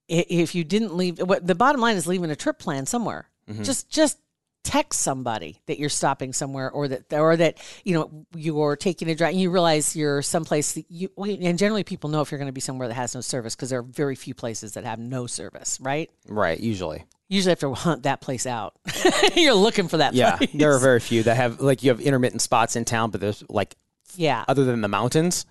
if 0.08 0.54
you 0.54 0.64
didn't 0.64 0.96
leave, 0.96 1.18
what 1.18 1.46
the 1.46 1.54
bottom 1.54 1.80
line 1.80 1.96
is 1.96 2.06
leaving 2.06 2.30
a 2.30 2.36
trip 2.36 2.58
plan 2.58 2.86
somewhere. 2.86 3.28
Mm-hmm. 3.48 3.64
Just 3.64 3.90
just 3.90 4.18
text 4.62 5.00
somebody 5.00 5.60
that 5.66 5.78
you're 5.78 5.88
stopping 5.88 6.32
somewhere, 6.32 6.70
or 6.70 6.88
that 6.88 7.12
or 7.12 7.36
that 7.36 7.58
you 7.84 7.94
know 7.94 8.26
you're 8.34 8.76
taking 8.76 9.08
a 9.08 9.14
drive 9.14 9.32
and 9.32 9.40
you 9.40 9.50
realize 9.50 9.96
you're 9.96 10.22
someplace 10.22 10.72
that 10.72 10.84
you 10.88 11.10
and 11.18 11.58
generally 11.58 11.84
people 11.84 12.10
know 12.10 12.20
if 12.20 12.30
you're 12.30 12.38
going 12.38 12.46
to 12.46 12.52
be 12.52 12.60
somewhere 12.60 12.88
that 12.88 12.94
has 12.94 13.14
no 13.14 13.20
service 13.20 13.54
because 13.54 13.70
there 13.70 13.80
are 13.80 13.84
very 13.84 14.14
few 14.14 14.34
places 14.34 14.72
that 14.72 14.84
have 14.84 14.98
no 14.98 15.26
service, 15.26 15.78
right? 15.80 16.10
right. 16.28 16.58
Usually. 16.58 17.04
Usually 17.28 17.50
have 17.50 17.60
to 17.60 17.74
hunt 17.74 18.02
that 18.02 18.20
place 18.20 18.44
out. 18.44 18.74
you're 19.36 19.54
looking 19.54 19.86
for 19.86 19.98
that. 19.98 20.14
Yeah. 20.14 20.36
place. 20.36 20.50
there 20.52 20.74
are 20.74 20.80
very 20.80 21.00
few 21.00 21.22
that 21.22 21.36
have 21.36 21.60
like 21.60 21.82
you 21.82 21.90
have 21.90 22.00
intermittent 22.00 22.42
spots 22.42 22.76
in 22.76 22.84
town, 22.84 23.10
but 23.10 23.20
there's 23.20 23.44
like 23.48 23.76
yeah. 24.16 24.44
other 24.48 24.64
than 24.64 24.80
the 24.80 24.88
mountains, 24.88 25.46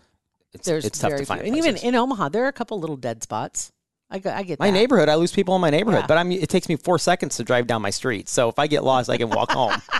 it's 0.54 0.68
There's 0.68 0.86
it's 0.86 1.00
tough 1.00 1.16
to 1.16 1.26
find. 1.26 1.42
and 1.42 1.58
even 1.58 1.78
in 1.78 1.96
Omaha, 1.96 2.30
there 2.30 2.44
are 2.46 2.48
a 2.48 2.54
couple 2.54 2.80
little 2.80 2.98
dead 2.98 3.22
spots. 3.24 3.72
I, 4.12 4.16
I 4.26 4.44
get 4.44 4.60
my 4.60 4.68
that. 4.68 4.72
neighborhood, 4.72 5.08
I 5.10 5.16
lose 5.16 5.32
people 5.32 5.56
in 5.56 5.62
my 5.62 5.70
neighborhood, 5.70 6.02
Yeah. 6.02 6.08
but 6.08 6.18
I'm. 6.18 6.32
It 6.32 6.50
takes 6.50 6.68
me 6.68 6.76
four 6.78 6.98
seconds 6.98 7.38
to 7.38 7.44
drive 7.44 7.68
down 7.68 7.82
my 7.82 7.92
street. 7.92 8.28
So 8.28 8.50
if 8.50 8.58
I 8.58 8.68
get 8.68 8.84
lost, 8.84 9.10
I 9.10 9.18
can 9.18 9.30
walk 9.30 9.52
home. 9.52 9.82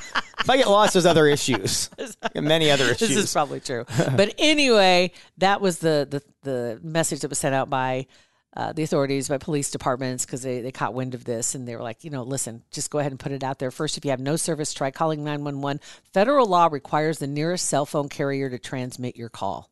If 0.42 0.50
I 0.50 0.56
get 0.56 0.70
lost, 0.70 0.94
there's 0.94 1.06
other 1.06 1.28
issues, 1.28 1.90
many 2.34 2.72
other 2.72 2.86
issues. 2.86 3.10
this 3.10 3.18
is 3.18 3.34
probably 3.34 3.60
true. 3.60 3.86
but 4.16 4.34
anyway, 4.38 5.12
that 5.38 5.60
was 5.60 5.80
the 5.80 6.08
the, 6.10 6.24
the 6.44 6.80
message 6.82 7.20
that 7.20 7.28
was 7.30 7.38
sent 7.38 7.54
out 7.54 7.70
by 7.70 8.08
uh, 8.56 8.72
the 8.72 8.82
authorities, 8.82 9.28
by 9.28 9.38
police 9.38 9.70
departments, 9.70 10.26
because 10.26 10.42
they, 10.42 10.62
they 10.62 10.72
caught 10.72 10.94
wind 10.94 11.14
of 11.14 11.26
this 11.26 11.56
and 11.56 11.68
they 11.68 11.76
were 11.76 11.84
like, 11.84 12.06
you 12.06 12.10
know, 12.10 12.24
listen, 12.24 12.64
just 12.72 12.90
go 12.90 13.00
ahead 13.00 13.12
and 13.12 13.20
put 13.20 13.34
it 13.34 13.44
out 13.44 13.60
there. 13.60 13.70
First, 13.70 13.98
if 13.98 14.06
you 14.06 14.12
have 14.12 14.22
no 14.22 14.38
service, 14.38 14.74
try 14.74 14.92
calling 14.92 15.26
911. 15.26 15.82
Federal 16.14 16.46
law 16.48 16.70
requires 16.72 17.20
the 17.20 17.28
nearest 17.28 17.66
cell 17.68 17.86
phone 17.86 18.08
carrier 18.08 18.50
to 18.50 18.58
transmit 18.58 19.18
your 19.18 19.30
call. 19.30 19.70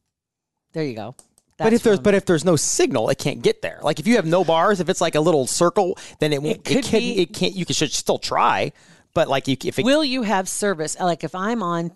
There 0.74 0.84
you 0.84 0.96
go. 0.96 1.16
But 1.58 1.74
if 1.74 1.84
there's 1.84 2.00
but 2.00 2.14
if 2.14 2.26
there's 2.26 2.46
no 2.46 2.56
signal, 2.56 3.10
it 3.10 3.18
can't 3.18 3.42
get 3.42 3.62
there. 3.62 3.80
Like 3.82 4.00
if 4.00 4.08
you 4.08 4.16
have 4.18 4.26
no 4.26 4.44
bars, 4.44 4.80
if 4.80 4.90
it's 4.90 5.02
like 5.02 5.16
a 5.16 5.20
little 5.22 5.48
circle, 5.48 5.98
then 6.20 6.34
it 6.34 6.42
won't. 6.42 6.58
It, 6.58 6.64
could 6.66 6.84
can, 6.86 7.00
be- 7.00 7.20
It 7.22 7.34
can't. 7.34 7.54
You 7.56 7.66
can, 7.66 7.74
should 7.74 7.92
still 7.92 8.20
try, 8.20 8.72
but 9.14 9.28
like 9.28 9.48
you, 9.48 9.58
if 9.64 9.80
it, 9.80 9.86
will 9.86 10.04
you 10.04 10.24
have 10.24 10.48
service? 10.48 11.00
Like 11.00 11.24
if 11.24 11.34
I'm 11.36 11.64
on, 11.64 11.92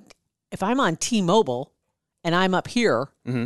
if 0.52 0.64
I'm 0.64 0.80
on 0.80 0.96
T-Mobile 0.98 1.72
and 2.24 2.34
I'm 2.36 2.54
up 2.54 2.68
here, 2.68 3.08
Mm-hmm. 3.28 3.46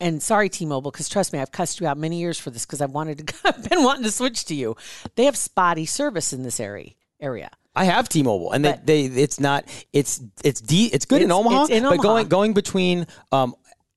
and 0.00 0.22
sorry 0.22 0.48
T-Mobile, 0.48 0.90
because 0.90 1.08
trust 1.08 1.32
me, 1.32 1.38
I've 1.38 1.52
cussed 1.52 1.80
you 1.80 1.86
out 1.86 1.96
many 1.98 2.18
years 2.20 2.38
for 2.38 2.50
this 2.50 2.64
because 2.66 2.80
I've 2.80 2.90
wanted 2.90 3.26
to, 3.28 3.34
I've 3.44 3.68
been 3.68 3.82
wanting 3.84 4.04
to 4.04 4.10
switch 4.10 4.44
to 4.46 4.54
you. 4.54 4.76
They 5.16 5.24
have 5.24 5.36
spotty 5.36 5.86
service 5.86 6.32
in 6.32 6.42
this 6.42 6.60
area. 6.60 6.90
Area. 7.20 7.50
I 7.74 7.84
have 7.84 8.08
T-Mobile, 8.08 8.52
and 8.52 8.62
But- 8.64 8.86
they, 8.86 9.06
they 9.08 9.22
it's 9.22 9.38
not 9.40 9.64
it's 9.92 10.20
it's 10.44 10.60
D 10.60 10.86
it's 10.92 11.04
good 11.04 11.22
in 11.22 11.30
Omaha, 11.32 11.62
it's 11.64 11.70
in 11.70 11.82
but 11.84 11.92
Omaha. 11.94 12.02
going 12.02 12.28
going 12.28 12.52
between 12.54 13.06
um, 13.32 13.54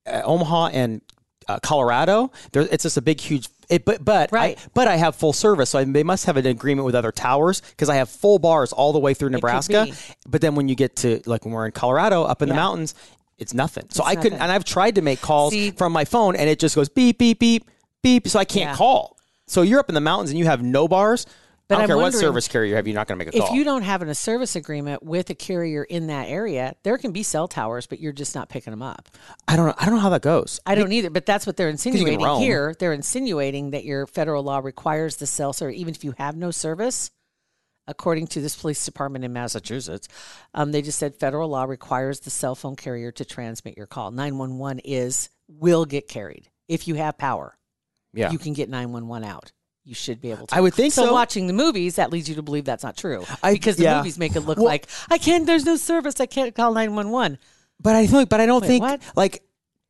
uh, 0.08 0.22
Omaha 0.24 0.68
and 0.74 1.02
uh, 1.56 1.60
Colorado, 1.60 2.32
there 2.52 2.64
it's 2.72 2.84
just 2.84 2.98
a 2.98 3.02
big 3.02 3.20
huge. 3.20 3.48
It, 3.70 3.86
but 3.86 4.04
but 4.04 4.32
Right. 4.32 4.58
I, 4.60 4.68
but 4.74 4.88
I 4.88 4.98
have 4.98 5.16
full 5.16 5.34
service, 5.34 5.70
so 5.70 5.80
I, 5.80 5.84
they 5.86 6.04
must 6.04 6.26
have 6.26 6.36
an 6.38 6.46
agreement 6.46 6.86
with 6.86 6.96
other 6.96 7.12
towers 7.12 7.62
because 7.62 7.88
I 7.90 7.96
have 7.96 8.10
full 8.10 8.38
bars 8.40 8.74
all 8.74 8.92
the 8.94 9.00
way 9.00 9.14
through 9.14 9.30
Nebraska. 9.30 9.88
But 10.28 10.42
then 10.42 10.56
when 10.56 10.68
you 10.68 10.76
get 10.76 10.98
to 10.98 11.22
like 11.26 11.46
when 11.46 11.54
we're 11.54 11.66
in 11.66 11.72
Colorado, 11.72 12.24
up 12.24 12.42
in 12.42 12.50
the 12.50 12.56
mountains, 12.56 12.96
it's 13.38 13.54
nothing. 13.54 13.86
So 13.90 14.04
I 14.04 14.16
couldn't, 14.16 14.40
and 14.42 14.52
I've 14.52 14.66
tried 14.66 14.96
to 14.96 15.02
make 15.02 15.22
calls 15.22 15.54
See- 15.54 15.72
from 15.72 15.94
my 15.94 16.06
phone, 16.06 16.36
and 16.36 16.50
it 16.50 16.60
just 16.60 16.76
goes 16.76 16.90
beep 16.90 17.18
beep 17.18 17.40
beep 17.40 17.70
beep, 18.02 18.28
so 18.28 18.40
I 18.40 18.46
can't 18.46 18.72
Yeah. 18.72 18.76
call. 18.76 19.18
So 19.48 19.62
you're 19.64 19.80
up 19.80 19.90
in 19.90 19.96
the 19.96 20.02
mountains 20.02 20.30
and 20.32 20.40
you 20.40 20.46
have 20.46 20.62
no 20.62 20.88
bars. 20.88 21.26
But 21.72 21.76
I 21.76 21.80
don't 21.80 21.84
I'm 21.84 21.88
care 21.88 21.98
what 21.98 22.14
service 22.14 22.48
carrier 22.50 22.70
you 22.70 22.76
have, 22.76 22.86
you're 22.86 22.96
not 22.96 23.08
going 23.08 23.18
to 23.18 23.26
make 23.26 23.34
a 23.34 23.38
If 23.38 23.44
call. 23.46 23.54
If 23.54 23.58
you 23.58 23.64
don't 23.64 23.84
have 23.84 24.02
a 24.02 24.14
service 24.14 24.58
agreement 24.58 25.04
with 25.04 25.30
a 25.30 25.36
carrier 25.36 25.86
in 25.86 26.08
that 26.08 26.28
area, 26.28 26.76
there 26.84 26.98
can 26.98 27.14
be 27.14 27.24
cell 27.24 27.48
towers, 27.48 27.88
but 27.88 28.02
you're 28.02 28.12
just 28.12 28.36
not 28.36 28.50
picking 28.50 28.72
them 28.72 28.82
up. 28.82 29.08
I 29.48 29.56
don't 29.56 29.68
know. 29.68 29.74
I 29.78 29.86
don't 29.86 29.96
know 29.96 30.02
how 30.02 30.10
that 30.10 30.22
goes. 30.22 30.60
I 30.66 30.76
don't 30.76 30.92
either, 30.92 31.10
but 31.10 31.26
that's 31.26 31.48
what 31.48 31.56
they're 31.56 31.70
insinuating 31.70 32.20
here. 32.40 32.76
They're 32.78 32.92
insinuating 32.92 33.72
that 33.72 33.86
your 33.86 34.06
federal 34.06 34.44
law 34.44 34.60
requires 34.60 35.16
the 35.16 35.28
cell 35.28 35.54
service, 35.54 35.78
even 35.80 35.96
if 35.96 36.04
you 36.04 36.14
have 36.18 36.36
no 36.36 36.52
service. 36.52 37.10
According 37.88 38.28
to 38.28 38.42
this 38.42 38.56
police 38.56 38.84
department 38.86 39.24
in 39.24 39.32
Massachusetts, 39.32 40.08
um, 40.54 40.72
they 40.74 40.82
just 40.82 41.00
said 41.00 41.16
federal 41.16 41.50
law 41.50 41.64
requires 41.64 42.20
the 42.20 42.30
cell 42.30 42.54
phone 42.54 42.76
carrier 42.76 43.12
to 43.14 43.24
transmit 43.26 43.78
your 43.78 43.88
call. 43.88 44.12
911 44.12 44.80
is 44.84 45.30
will 45.48 45.86
get 45.86 46.08
carried. 46.08 46.50
If 46.68 46.88
you 46.88 46.96
have 46.96 47.18
power, 47.18 47.58
Yeah. 48.14 48.32
you 48.32 48.38
can 48.38 48.54
get 48.54 48.70
911 48.70 49.28
out. 49.28 49.52
You 49.84 49.96
should 49.96 50.22
be 50.22 50.32
able 50.32 50.48
to. 50.48 50.56
I 50.56 50.62
would 50.62 50.74
think 50.76 50.94
so. 50.94 51.12
watching 51.12 51.48
the 51.48 51.54
movies, 51.54 51.96
that 51.96 52.12
leads 52.12 52.30
you 52.30 52.36
to 52.36 52.42
believe 52.44 52.66
that's 52.66 52.84
not 52.84 52.96
true. 52.98 53.26
I- 53.42 53.54
because 53.54 53.78
the 53.78 53.84
yeah. 53.84 53.98
movies 53.98 54.18
make 54.20 54.36
it 54.36 54.42
look 54.42 54.58
Well- 54.58 54.66
like 54.68 54.88
I 55.10 55.18
can't. 55.18 55.46
There's 55.46 55.66
no 55.66 55.76
service. 55.76 56.20
I 56.20 56.26
can't 56.28 56.54
call 56.56 56.74
911. 56.74 57.40
but 57.80 57.96
I 57.96 58.06
think, 58.06 58.30
but 58.30 58.40
I 58.40 58.46
don't 58.46 58.62
Wait, 58.62 58.68
think 58.68 58.84
what? 58.84 59.02
like 59.16 59.42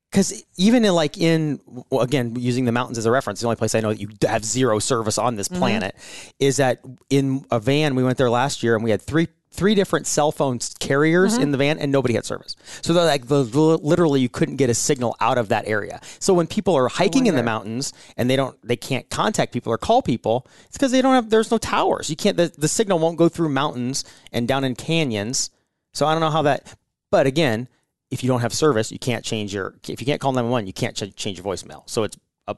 because 0.09 0.43
even 0.57 0.83
in 0.85 0.93
like 0.93 1.17
in 1.17 1.59
well, 1.89 2.01
again 2.01 2.35
using 2.37 2.65
the 2.65 2.71
mountains 2.71 2.97
as 2.97 3.05
a 3.05 3.11
reference, 3.11 3.41
the 3.41 3.47
only 3.47 3.55
place 3.57 3.75
I 3.75 3.81
know 3.81 3.89
that 3.89 3.99
you 3.99 4.09
have 4.27 4.43
zero 4.45 4.79
service 4.79 5.17
on 5.17 5.33
Mm-hmm. 5.33 5.37
this 5.37 5.47
planet 5.49 5.95
is 6.39 6.57
that 6.57 6.81
in 7.09 7.45
a 7.51 7.59
van 7.59 7.95
we 7.95 8.03
went 8.03 8.17
there 8.17 8.29
last 8.29 8.63
year 8.63 8.75
and 8.75 8.83
we 8.83 8.91
had 8.91 9.01
three 9.01 9.27
three 9.53 9.75
different 9.75 10.07
cell 10.07 10.31
phone 10.31 10.59
carriers 10.79 11.33
Mm-hmm. 11.33 11.43
in 11.43 11.51
the 11.51 11.57
van, 11.57 11.77
and 11.77 11.91
nobody 11.91 12.13
had 12.13 12.25
service. 12.25 12.55
So 12.81 12.93
they're 12.93 13.05
like, 13.05 13.27
the, 13.27 13.43
literally, 13.43 14.21
you 14.21 14.29
couldn't 14.29 14.55
get 14.55 14.69
a 14.69 14.73
signal 14.73 15.15
out 15.19 15.37
of 15.37 15.49
that 15.49 15.67
area. 15.67 15.99
So 16.19 16.33
when 16.33 16.47
people 16.47 16.75
are 16.75 16.87
hiking 16.87 17.25
in 17.27 17.35
the 17.35 17.43
mountains 17.43 17.93
and 18.17 18.29
they 18.29 18.35
don't, 18.35 18.57
they 18.65 18.77
can't 18.77 19.09
contact 19.09 19.51
people 19.53 19.71
or 19.73 19.77
call 19.77 20.01
people, 20.01 20.47
it's 20.65 20.77
because 20.77 20.91
they 20.91 21.01
don't 21.01 21.13
have. 21.13 21.29
There's 21.29 21.51
no 21.51 21.57
towers. 21.57 22.09
You 22.09 22.15
can't. 22.15 22.37
The, 22.37 22.51
the 22.57 22.67
signal 22.67 22.99
won't 22.99 23.17
go 23.17 23.27
through 23.29 23.49
mountains 23.49 24.03
and 24.31 24.47
down 24.47 24.63
in 24.63 24.73
canyons. 24.75 25.49
So 25.93 26.05
I 26.05 26.13
don't 26.13 26.21
know 26.21 26.29
how 26.29 26.43
that. 26.43 26.73
But 27.11 27.27
again, 27.27 27.67
if 28.09 28.23
you 28.23 28.27
don't 28.29 28.41
have 28.41 28.53
service, 28.53 28.91
you 28.91 28.99
can't 28.99 29.23
change 29.25 29.53
your. 29.53 29.75
If 29.87 29.99
you 30.01 30.05
can't 30.05 30.21
call 30.21 30.31
911, 30.31 30.65
you 30.67 30.73
can't 30.73 30.95
ch- 30.95 31.15
change 31.15 31.37
your 31.37 31.45
voicemail. 31.45 31.83
So 31.89 32.03
it's 32.03 32.17
a 32.47 32.55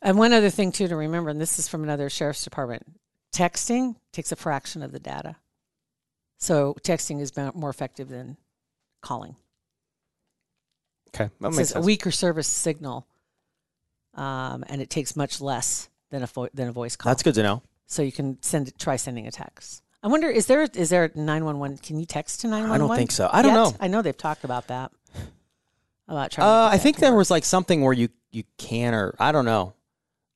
And 0.00 0.16
one 0.18 0.32
other 0.32 0.50
thing 0.50 0.70
too 0.70 0.86
to 0.88 0.94
remember, 0.96 1.30
and 1.30 1.40
this 1.40 1.58
is 1.58 1.66
from 1.68 1.82
another 1.82 2.08
sheriff's 2.08 2.44
department, 2.44 2.86
texting 3.34 3.96
takes 4.12 4.30
a 4.30 4.36
fraction 4.36 4.82
of 4.82 4.92
the 4.92 5.00
data. 5.00 5.36
So 6.42 6.74
texting 6.82 7.20
is 7.20 7.32
more 7.54 7.70
effective 7.70 8.08
than 8.08 8.36
calling. 9.00 9.36
okay. 11.14 11.30
That 11.40 11.48
It 11.48 11.54
makes 11.54 11.68
says 11.68 11.76
a 11.76 11.80
weaker 11.80 12.10
service 12.10 12.48
signal, 12.48 13.06
um, 14.14 14.64
and 14.66 14.82
it 14.82 14.90
takes 14.90 15.14
much 15.14 15.40
less 15.40 15.88
than 16.10 16.24
a 16.24 16.26
vo- 16.26 16.48
than 16.52 16.66
a 16.66 16.72
voice 16.72 16.96
call. 16.96 17.10
That's 17.10 17.22
good 17.22 17.36
to 17.36 17.44
know. 17.44 17.62
So 17.86 18.02
you 18.02 18.10
can 18.10 18.42
send 18.42 18.76
try 18.76 18.96
sending 18.96 19.28
a 19.28 19.30
text. 19.30 19.84
I 20.02 20.08
wonder 20.08 20.28
is 20.28 20.46
there 20.46 20.62
is 20.62 20.90
there 20.90 21.12
nine 21.14 21.44
one 21.44 21.60
one? 21.60 21.76
Can 21.76 22.00
you 22.00 22.06
text 22.06 22.40
to 22.40 22.48
nine 22.48 22.62
one 22.62 22.70
one? 22.70 22.80
I 22.80 22.86
don't 22.88 22.96
think 22.96 23.12
so. 23.12 23.30
I 23.32 23.42
don't 23.42 23.54
know. 23.54 23.72
I 23.78 23.86
know 23.86 24.02
they've 24.02 24.16
talked 24.16 24.42
about 24.42 24.66
that. 24.66 24.90
About 26.08 26.32
trying. 26.32 26.48
Uh, 26.48 26.70
I 26.72 26.76
think 26.78 26.96
there 26.96 27.12
work. 27.12 27.18
was 27.18 27.30
like 27.30 27.44
something 27.44 27.82
where 27.82 27.92
you 27.92 28.08
you 28.32 28.42
can 28.58 28.94
or 28.94 29.14
I 29.20 29.30
don't 29.30 29.44
know, 29.44 29.74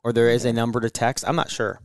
or 0.05 0.13
there 0.13 0.31
is 0.31 0.45
a 0.45 0.53
number 0.53 0.81
to 0.81 0.89
text. 0.89 1.25
I'm 1.27 1.35
not 1.35 1.51
sure. 1.51 1.81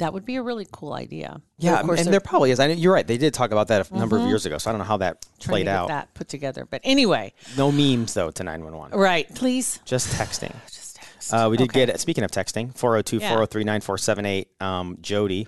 That 0.00 0.12
would 0.12 0.24
be 0.26 0.36
a 0.36 0.42
really 0.42 0.66
cool 0.70 0.92
idea. 0.92 1.40
Yeah, 1.58 1.80
of 1.80 1.86
course, 1.86 2.00
and 2.00 2.12
there 2.12 2.20
probably 2.20 2.50
is. 2.50 2.60
I 2.60 2.66
know 2.66 2.74
you're 2.74 2.92
right. 2.92 3.06
They 3.06 3.16
did 3.16 3.32
talk 3.32 3.50
about 3.52 3.68
that 3.68 3.90
a 3.90 3.96
number 3.96 4.18
of 4.18 4.26
years 4.26 4.44
ago, 4.44 4.58
so 4.58 4.68
I 4.68 4.72
don't 4.72 4.78
know 4.80 4.84
how 4.84 4.98
that 4.98 5.24
played 5.40 5.68
out. 5.68 5.88
that 5.88 6.12
put 6.14 6.28
together. 6.28 6.66
But 6.68 6.80
anyway, 6.84 7.32
No 7.56 7.70
memes 7.72 8.12
though 8.12 8.30
to 8.32 8.42
911. 8.44 8.98
right? 8.98 9.32
Please 9.34 9.78
Just 9.86 10.08
texting. 10.14 10.52
just 10.66 10.96
text. 10.96 11.32
Uh, 11.32 11.48
we 11.50 11.56
did 11.56 11.70
Okay. 11.70 11.86
get 11.86 12.00
Speaking 12.00 12.24
of 12.24 12.30
texting, 12.30 12.74
402-403-9478, 12.74 14.46
Um, 14.60 14.98
Jody. 15.00 15.46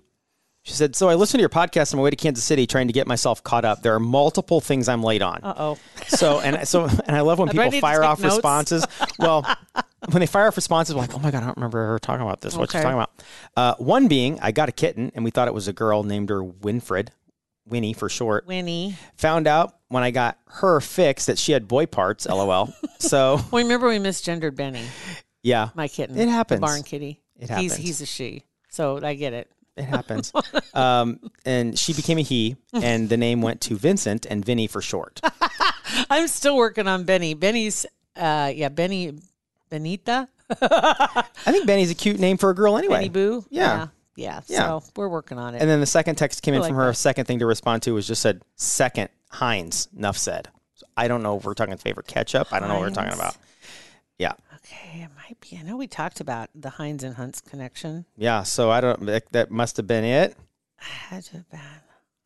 She 0.64 0.74
said, 0.74 0.94
So 0.94 1.08
I 1.08 1.14
listened 1.14 1.38
to 1.38 1.42
your 1.42 1.48
podcast 1.48 1.92
on 1.92 1.98
my 1.98 2.04
way 2.04 2.10
to 2.10 2.16
Kansas 2.16 2.44
City 2.44 2.66
trying 2.68 2.86
to 2.86 2.92
get 2.92 3.08
myself 3.08 3.42
caught 3.42 3.64
up. 3.64 3.82
There 3.82 3.94
are 3.94 4.00
multiple 4.00 4.60
things 4.60 4.88
I'm 4.88 5.02
late 5.02 5.20
on. 5.22 5.40
Uh 5.42 5.54
oh. 5.56 5.78
So 6.06 6.38
and 6.40 6.68
so 6.68 6.84
and 6.84 7.16
I 7.16 7.20
love 7.22 7.40
when 7.40 7.48
people 7.48 7.70
fire 7.80 8.04
off 8.04 8.20
notes? 8.20 8.36
responses. 8.36 8.86
Well, 9.18 9.44
when 10.10 10.20
they 10.20 10.26
fire 10.26 10.46
off 10.48 10.56
responses, 10.56 10.94
we're 10.94 11.00
like, 11.02 11.14
oh 11.14 11.18
my 11.18 11.30
god, 11.30 11.42
I 11.42 11.46
don't 11.46 11.56
remember 11.56 11.86
her 11.86 11.98
talking 11.98 12.24
about 12.24 12.40
this. 12.40 12.56
What 12.56 12.70
she's 12.70 12.76
Okay. 12.80 12.82
talking 12.84 12.98
about? 12.98 13.10
Uh, 13.56 13.74
one 13.82 14.08
being, 14.08 14.38
I 14.40 14.52
got 14.52 14.68
a 14.68 14.72
kitten, 14.72 15.12
and 15.14 15.24
we 15.24 15.30
thought 15.30 15.48
it 15.48 15.54
was 15.54 15.68
a 15.68 15.72
girl, 15.72 16.02
named 16.02 16.28
her 16.30 16.42
Winfred, 16.42 17.08
Winnie 17.66 17.92
for 17.92 18.08
short. 18.08 18.46
Winnie. 18.46 18.96
Found 19.18 19.46
out 19.46 19.76
when 19.88 20.02
I 20.02 20.10
got 20.10 20.38
her 20.46 20.80
fixed 20.80 21.26
that 21.28 21.38
she 21.38 21.52
had 21.52 21.68
boy 21.68 21.86
parts. 21.86 22.26
LOL. 22.26 22.72
so 22.98 23.40
Well, 23.50 23.62
remember 23.62 23.88
we 23.88 23.98
misgendered 23.98 24.56
Benny, 24.56 24.84
yeah, 25.42 25.68
my 25.74 25.88
kitten. 25.88 26.16
It 26.18 26.26
the 26.26 26.30
happens. 26.32 26.60
barn 26.60 26.82
kitty. 26.82 27.20
It 27.36 27.42
He's 27.42 27.48
happens. 27.48 27.76
he's 27.76 28.00
a 28.00 28.06
she. 28.06 28.44
So 28.68 28.98
I 29.02 29.14
get 29.14 29.32
it. 29.32 29.50
it 29.76 29.84
happens. 29.84 30.32
um, 30.74 31.18
and 31.44 31.78
she 31.78 31.92
became 31.92 32.18
a 32.18 32.22
he, 32.22 32.56
and 32.72 33.08
the 33.08 33.16
name 33.16 33.42
went 33.42 33.60
to 33.62 33.76
Vincent 33.76 34.26
and 34.26 34.44
Vinny 34.44 34.66
for 34.66 34.80
short. 34.80 35.20
I'm 36.10 36.26
still 36.28 36.56
working 36.56 36.86
on 36.88 37.04
Benny. 37.04 37.34
Benny's 37.34 37.86
uh 38.16 38.52
yeah, 38.54 38.68
Benny 38.68 39.12
Benita. 39.72 40.28
I 40.60 41.24
think 41.46 41.66
Benny's 41.66 41.90
a 41.90 41.94
cute 41.94 42.20
name 42.20 42.36
for 42.36 42.50
a 42.50 42.54
girl 42.54 42.76
anyway. 42.76 42.96
Benny 42.96 43.08
Boo. 43.08 43.44
Yeah. 43.48 43.88
Yeah. 44.16 44.42
Yeah. 44.46 44.80
So 44.80 44.82
we're 44.96 45.08
working 45.08 45.38
on 45.38 45.54
it. 45.54 45.62
And 45.62 45.70
then 45.70 45.80
the 45.80 45.86
second 45.86 46.16
text 46.16 46.42
came 46.42 46.52
in 46.52 46.60
like 46.60 46.68
from 46.68 46.76
her. 46.76 46.88
that. 46.88 46.94
Second 46.96 47.24
thing 47.24 47.38
to 47.38 47.46
respond 47.46 47.82
to 47.84 47.92
was 47.94 48.06
just 48.06 48.20
said 48.20 48.42
second 48.56 49.08
Heinz. 49.30 49.88
Enough 49.96 50.18
said. 50.18 50.48
So 50.74 50.84
I 50.94 51.08
don't 51.08 51.22
know 51.22 51.38
if 51.38 51.44
we're 51.44 51.54
talking 51.54 51.74
favorite 51.78 52.06
ketchup. 52.06 52.52
I 52.52 52.60
don't 52.60 52.68
know 52.68 52.74
what 52.74 52.82
we're 52.82 52.90
talking 52.90 53.14
about. 53.14 53.34
Yeah, 54.18 54.34
okay, 54.56 55.00
it 55.04 55.08
might 55.16 55.40
be. 55.40 55.56
I 55.58 55.62
know 55.62 55.78
we 55.78 55.86
talked 55.86 56.20
about 56.20 56.50
the 56.54 56.68
Heinz 56.70 57.02
and 57.02 57.14
Hunt's 57.16 57.40
connection. 57.40 58.04
yeah. 58.16 58.42
So 58.42 58.70
I 58.70 58.82
don't. 58.82 59.06
That, 59.06 59.32
that 59.32 59.50
must 59.50 59.78
have 59.78 59.86
been 59.86 60.04
it. 60.04 60.36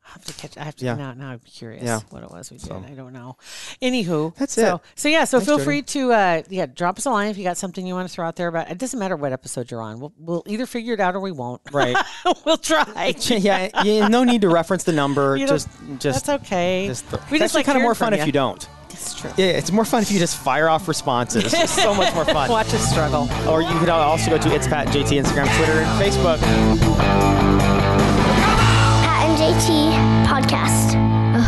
Had 0.07 0.23
to 0.23 0.25
have 0.25 0.25
been. 0.25 0.25
I 0.25 0.25
have 0.25 0.25
to 0.25 0.33
catch. 0.35 0.57
I 0.59 0.65
have 0.65 0.77
to. 0.77 0.85
Yeah. 0.85 0.95
Now, 0.95 1.13
now 1.15 1.31
I'm 1.31 1.41
curious 1.41 1.83
Yeah. 1.85 2.01
what 2.11 2.23
it 2.23 2.31
was 2.31 2.51
we 2.51 2.59
did. 2.59 2.73
I 2.73 2.95
don't 2.95 3.13
know. 3.13 3.37
Anywho, 3.83 4.35
That's 4.37 4.53
so, 4.55 4.77
it. 4.77 4.81
So 4.95 5.09
yeah. 5.09 5.25
So 5.25 5.39
Thanks, 5.39 5.47
feel 5.47 5.57
Jody. 5.57 5.65
free 5.65 5.83
to 5.83 6.13
uh, 6.13 6.43
yeah 6.49 6.67
drop 6.67 6.99
us 6.99 7.07
a 7.07 7.11
line 7.11 7.29
if 7.31 7.37
you 7.39 7.45
got 7.45 7.57
something 7.57 7.87
you 7.87 7.95
want 7.95 8.09
to 8.09 8.15
throw 8.15 8.27
out 8.27 8.37
there. 8.37 8.51
But 8.51 8.71
it 8.71 8.79
doesn't 8.79 8.99
matter 8.99 9.17
what 9.17 9.33
episode 9.33 9.71
you're 9.71 9.83
on. 9.83 10.01
We'll 10.01 10.13
we'll 10.19 10.43
either 10.47 10.67
figure 10.67 10.95
it 10.95 11.01
out 11.01 11.15
or 11.15 11.21
we 11.21 11.33
won't. 11.33 11.61
Right. 11.73 11.97
we'll 12.45 12.57
try. 12.59 13.15
yeah, 13.21 13.83
yeah. 13.85 14.09
No 14.09 14.25
need 14.25 14.43
to 14.43 14.49
reference 14.49 14.85
the 14.85 14.93
number. 14.93 15.37
You 15.47 15.47
just, 15.47 15.69
just. 15.99 16.25
That's 16.27 16.43
okay. 16.45 16.87
Just 16.87 17.09
th- 17.11 17.23
we 17.31 17.37
it's 17.37 17.45
just 17.45 17.55
like 17.55 17.67
kind 17.67 17.77
of 17.77 17.83
more 17.83 17.95
fun 17.95 18.13
from 18.13 18.21
if 18.21 18.27
you 18.27 18.33
don't. 18.33 18.67
It's 18.91 19.15
true. 19.21 19.31
Yeah, 19.37 19.47
it's 19.47 19.71
more 19.71 19.85
fun 19.85 20.03
if 20.03 20.11
you 20.11 20.19
just 20.19 20.37
fire 20.39 20.69
off 20.69 20.89
responses. 20.89 21.53
It's 21.53 21.71
so 21.73 21.95
much 21.95 22.15
more 22.15 22.25
fun. 22.25 22.49
Watch 22.49 22.73
us 22.73 22.89
struggle. 22.91 23.29
Or 23.49 23.61
you 23.63 23.79
could 23.79 23.89
also 23.91 24.31
go 24.31 24.39
to 24.39 24.55
It's 24.55 24.67
Pat 24.67 24.89
JT 24.89 25.23
Instagram, 25.23 25.55
Twitter, 25.57 25.73
and 25.81 26.03
Facebook. 26.03 27.46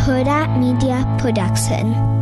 Hurrdat 0.09 0.57
Media 0.57 1.05
Production. 1.21 2.18